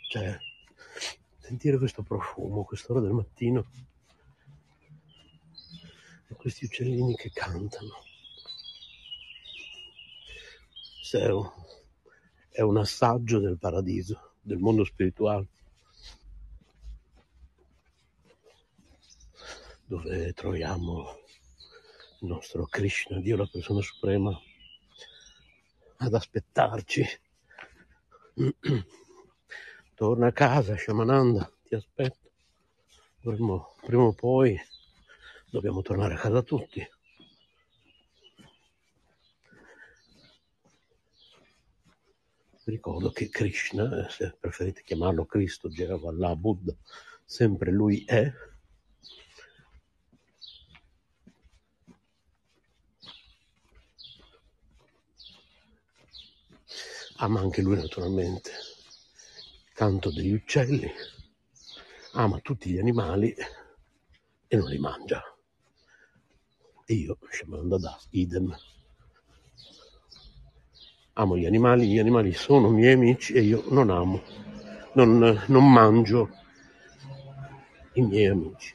Cioè, 0.10 0.40
sentire 1.38 1.78
questo 1.78 2.02
profumo, 2.02 2.64
quest'ora 2.64 3.00
del 3.00 3.12
mattino, 3.12 3.68
questi 6.48 6.64
uccellini 6.64 7.14
che 7.14 7.30
cantano. 7.34 8.06
Questo 10.96 11.54
è 12.50 12.62
un, 12.62 12.78
assaggio 12.78 13.40
del 13.40 13.58
paradiso, 13.58 14.36
del 14.40 14.58
mondo 14.58 14.86
spirituale, 14.86 15.50
dove 19.84 20.32
troviamo 20.32 21.20
il 22.22 22.28
nostro 22.30 22.66
Krishna, 22.66 23.20
Dio 23.20 23.36
la 23.36 23.50
persona 23.52 23.82
suprema, 23.82 24.32
ad 25.98 26.14
aspettarci. 26.14 27.06
Torna 29.96 30.28
a 30.28 30.32
casa, 30.32 30.78
Shamananda, 30.78 31.52
ti 31.64 31.76
aspetto. 31.76 32.32
Prima 33.20 34.04
o 34.04 34.14
poi 34.14 34.58
dobbiamo 35.50 35.82
tornare 35.82 36.16
a 36.16 36.18
casa 36.18 36.42
tutti. 36.42 36.86
Ricordo 42.66 43.12
che 43.12 43.30
Krishna, 43.30 44.10
se 44.10 44.36
preferite 44.38 44.84
chiamarlo 44.84 45.26
Cristo, 45.26 45.70
Javalah, 45.70 46.36
Buddha, 46.36 46.76
sempre 47.24 47.72
lui 47.72 48.04
è, 48.04 48.30
ama 57.20 57.40
anche 57.40 57.62
lui 57.62 57.78
naturalmente 57.78 58.50
il 58.50 59.74
canto 59.74 60.12
degli 60.12 60.34
uccelli, 60.34 60.92
ama 62.14 62.40
tutti 62.40 62.70
gli 62.70 62.80
animali 62.80 63.34
e 64.48 64.56
non 64.58 64.70
li 64.70 64.78
mangia. 64.78 65.37
E 66.90 66.94
io, 66.94 67.18
Shamananda 67.30 67.78
Das, 67.78 68.08
idem. 68.12 68.56
Amo 71.16 71.36
gli 71.36 71.46
animali, 71.46 71.86
gli 71.86 72.00
animali 72.00 72.32
sono 72.32 72.70
miei 72.70 72.94
amici 72.94 73.34
e 73.34 73.42
io 73.42 73.62
non 73.72 73.90
amo, 73.90 74.22
non, 74.94 75.44
non 75.48 75.70
mangio 75.70 76.30
i 77.96 78.02
miei 78.04 78.28
amici. 78.28 78.74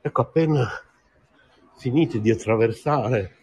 Ecco, 0.00 0.20
appena 0.20 0.68
finite 1.76 2.20
di 2.20 2.30
attraversare 2.30 3.36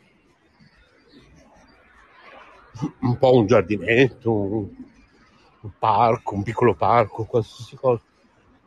un 3.02 3.18
po' 3.18 3.36
un 3.36 3.46
giardinetto, 3.46 4.32
un, 4.32 4.70
un 5.64 5.72
parco, 5.78 6.36
un 6.36 6.44
piccolo 6.44 6.76
parco, 6.76 7.26
qualsiasi 7.26 7.76
cosa, 7.76 8.02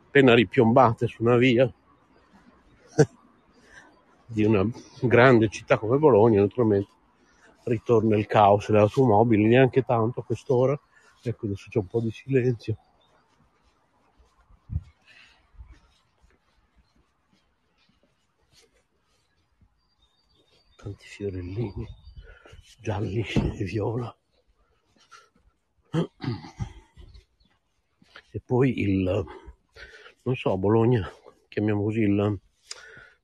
appena 0.05 0.35
ripiombate 0.35 1.07
su 1.07 1.23
una 1.23 1.37
via 1.37 1.73
di 4.25 4.43
una 4.43 4.67
grande 5.01 5.49
città 5.49 5.77
come 5.77 5.97
Bologna, 5.97 6.41
naturalmente 6.41 6.89
ritorna 7.63 8.15
il 8.15 8.25
caos 8.27 8.67
delle 8.67 8.79
automobili, 8.79 9.45
neanche 9.45 9.83
tanto 9.83 10.19
a 10.19 10.23
quest'ora, 10.23 10.79
ecco 11.21 11.45
adesso 11.45 11.67
c'è 11.69 11.79
un 11.79 11.87
po' 11.87 12.01
di 12.01 12.11
silenzio. 12.11 12.77
Tanti 20.75 21.07
fiorellini 21.07 21.87
gialli 22.79 23.23
e 23.23 23.63
viola. 23.63 24.15
E 28.29 28.41
poi 28.45 28.79
il, 28.81 29.25
non 30.23 30.35
so, 30.35 30.57
Bologna 30.57 31.09
chiamiamo 31.47 31.83
così 31.83 32.01
il, 32.01 32.39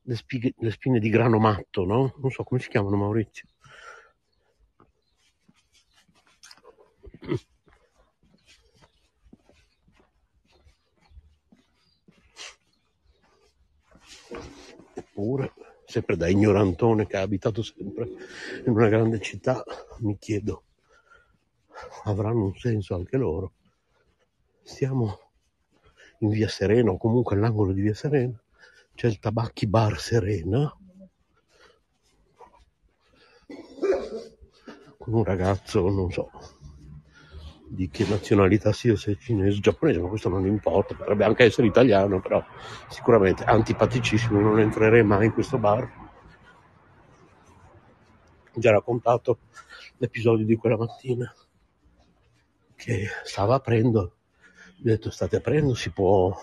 le, 0.04 0.16
spighe- 0.16 0.54
le 0.58 0.72
spine 0.72 0.99
di 0.99 1.10
grano 1.10 1.39
matto, 1.39 1.86
no? 1.86 2.16
Non 2.22 2.32
so 2.32 2.43
come 2.43 2.60
si 2.60 2.70
chiamano 2.70 2.97
Maurizio. 2.97 3.47
Eppure, 14.93 15.54
sempre 15.86 16.18
da 16.18 16.28
ignorantone 16.28 17.06
che 17.06 17.18
ha 17.18 17.22
abitato 17.22 17.62
sempre 17.62 18.08
in 18.66 18.72
una 18.74 18.88
grande 18.88 19.20
città, 19.20 19.64
mi 19.99 20.18
chiedo, 20.18 20.64
avranno 22.06 22.45
un 22.45 22.56
senso 22.56 22.95
anche 22.95 23.18
loro? 23.18 23.54
Siamo 24.64 25.20
in 26.20 26.30
via 26.30 26.47
Serena 26.47 26.91
o 26.91 26.97
comunque 26.97 27.36
all'angolo 27.36 27.74
di 27.74 27.82
via 27.82 27.93
Serena, 27.93 28.41
c'è 28.94 29.08
il 29.08 29.20
Tabacchi 29.20 29.68
Bar 29.68 30.00
Serena, 30.00 30.76
con 34.98 35.14
un 35.14 35.24
ragazzo, 35.24 35.89
non 35.89 36.12
so 36.12 36.30
di 37.72 37.89
che 37.89 38.06
nazionalità 38.06 38.74
sia, 38.74 38.98
se 38.98 39.14
è 39.14 39.16
cinese, 39.16 39.62
giapponese, 39.62 40.02
ma 40.02 40.10
questo 40.10 40.28
non 40.28 40.46
importa, 40.46 40.94
potrebbe 40.94 41.24
anche 41.24 41.46
essere 41.46 41.68
italiano, 41.68 42.20
però 42.20 42.44
sicuramente 42.89 43.46
antipaticissimo, 43.46 44.42
non 44.42 44.60
entrerei 44.60 45.04
mai 45.04 45.28
in 45.28 45.34
questo 45.34 45.58
bar. 45.58 45.89
Ho 48.54 48.60
già 48.60 48.72
raccontato 48.72 49.39
l'episodio 49.98 50.46
di 50.46 50.58
quella 50.58 50.76
mattina 50.76 51.34
che 52.76 53.08
stava 53.24 53.56
aprendo, 53.56 54.16
ha 54.66 54.74
detto 54.76 55.10
state 55.10 55.38
aprendo, 55.38 55.74
si 55.74 55.92
può, 55.92 56.36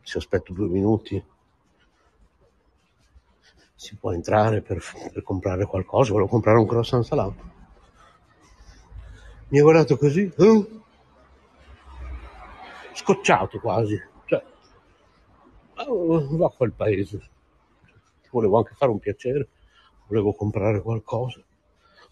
se 0.00 0.16
aspetto 0.16 0.54
due 0.54 0.68
minuti, 0.68 1.22
si 3.82 3.96
può 3.96 4.12
entrare 4.12 4.60
per, 4.60 4.80
per 5.12 5.22
comprare 5.22 5.66
qualcosa, 5.66 6.12
volevo 6.12 6.28
comprare 6.28 6.58
un 6.58 6.66
croissant 6.66 7.04
salato 7.04 7.50
mi 9.52 9.58
ha 9.58 9.62
guardato 9.62 9.98
così, 9.98 10.32
eh? 10.34 10.80
scocciato 12.94 13.60
quasi, 13.60 14.00
cioè, 14.24 14.42
va 15.74 16.46
a 16.46 16.54
quel 16.56 16.72
paese, 16.72 17.20
volevo 18.30 18.56
anche 18.56 18.72
fare 18.74 18.90
un 18.90 18.98
piacere, 18.98 19.48
volevo 20.06 20.32
comprare 20.32 20.80
qualcosa, 20.80 21.42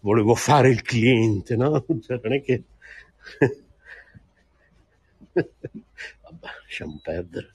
volevo 0.01 0.35
fare 0.35 0.69
il 0.69 0.83
cliente, 0.83 1.55
no? 1.55 1.83
Cioè, 2.01 2.19
non 2.21 2.33
è 2.33 2.41
che... 2.43 2.63
Vabbè, 5.33 6.47
lasciamo 6.63 6.99
perdere. 7.01 7.53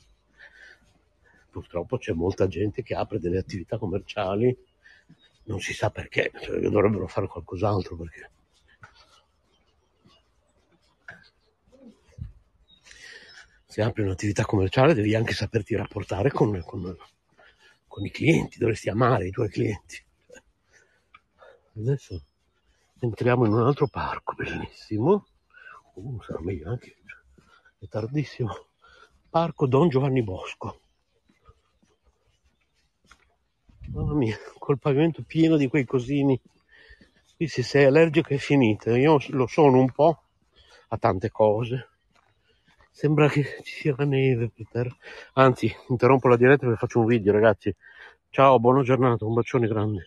Purtroppo 1.56 1.96
c'è 1.96 2.12
molta 2.12 2.46
gente 2.48 2.82
che 2.82 2.94
apre 2.94 3.18
delle 3.18 3.38
attività 3.38 3.78
commerciali, 3.78 4.54
non 5.44 5.58
si 5.58 5.72
sa 5.72 5.88
perché, 5.88 6.30
cioè, 6.38 6.60
dovrebbero 6.60 7.06
fare 7.06 7.26
qualcos'altro 7.26 7.96
perché 7.96 8.30
se 13.64 13.80
apri 13.80 14.02
un'attività 14.02 14.44
commerciale 14.44 14.92
devi 14.92 15.14
anche 15.14 15.32
saperti 15.32 15.74
rapportare 15.74 16.30
con, 16.30 16.62
con, 16.66 16.94
con 17.88 18.04
i 18.04 18.10
clienti, 18.10 18.58
dovresti 18.58 18.90
amare 18.90 19.28
i 19.28 19.30
tuoi 19.30 19.48
clienti. 19.48 20.04
Adesso 21.74 22.22
entriamo 22.98 23.46
in 23.46 23.54
un 23.54 23.62
altro 23.62 23.86
parco 23.86 24.34
bellissimo, 24.34 25.26
uh, 25.94 26.20
sarà 26.20 26.42
meglio 26.42 26.68
anche, 26.68 26.96
è 27.78 27.88
tardissimo, 27.88 28.66
Parco 29.30 29.66
Don 29.66 29.88
Giovanni 29.88 30.22
Bosco. 30.22 30.80
Mamma 33.92 34.14
mia, 34.14 34.36
col 34.58 34.78
pavimento 34.78 35.22
pieno 35.26 35.56
di 35.56 35.68
quei 35.68 35.84
cosini. 35.84 36.40
Qui 37.36 37.46
se 37.48 37.62
sei 37.62 37.84
allergico 37.84 38.32
è 38.32 38.38
finita, 38.38 38.96
io 38.96 39.18
lo 39.28 39.46
sono 39.46 39.78
un 39.78 39.90
po' 39.90 40.22
a 40.88 40.96
tante 40.96 41.30
cose 41.30 41.88
Sembra 42.96 43.28
che 43.28 43.60
ci 43.62 43.74
sia 43.74 43.94
la 43.98 44.06
neve 44.06 44.50
per 44.70 44.88
Anzi, 45.34 45.70
interrompo 45.90 46.28
la 46.28 46.36
diretta 46.38 46.66
e 46.66 46.76
faccio 46.76 47.00
un 47.00 47.04
video, 47.04 47.30
ragazzi. 47.30 47.76
Ciao, 48.30 48.58
buona 48.58 48.82
giornata, 48.82 49.26
un 49.26 49.34
bacione 49.34 49.68
grande. 49.68 50.06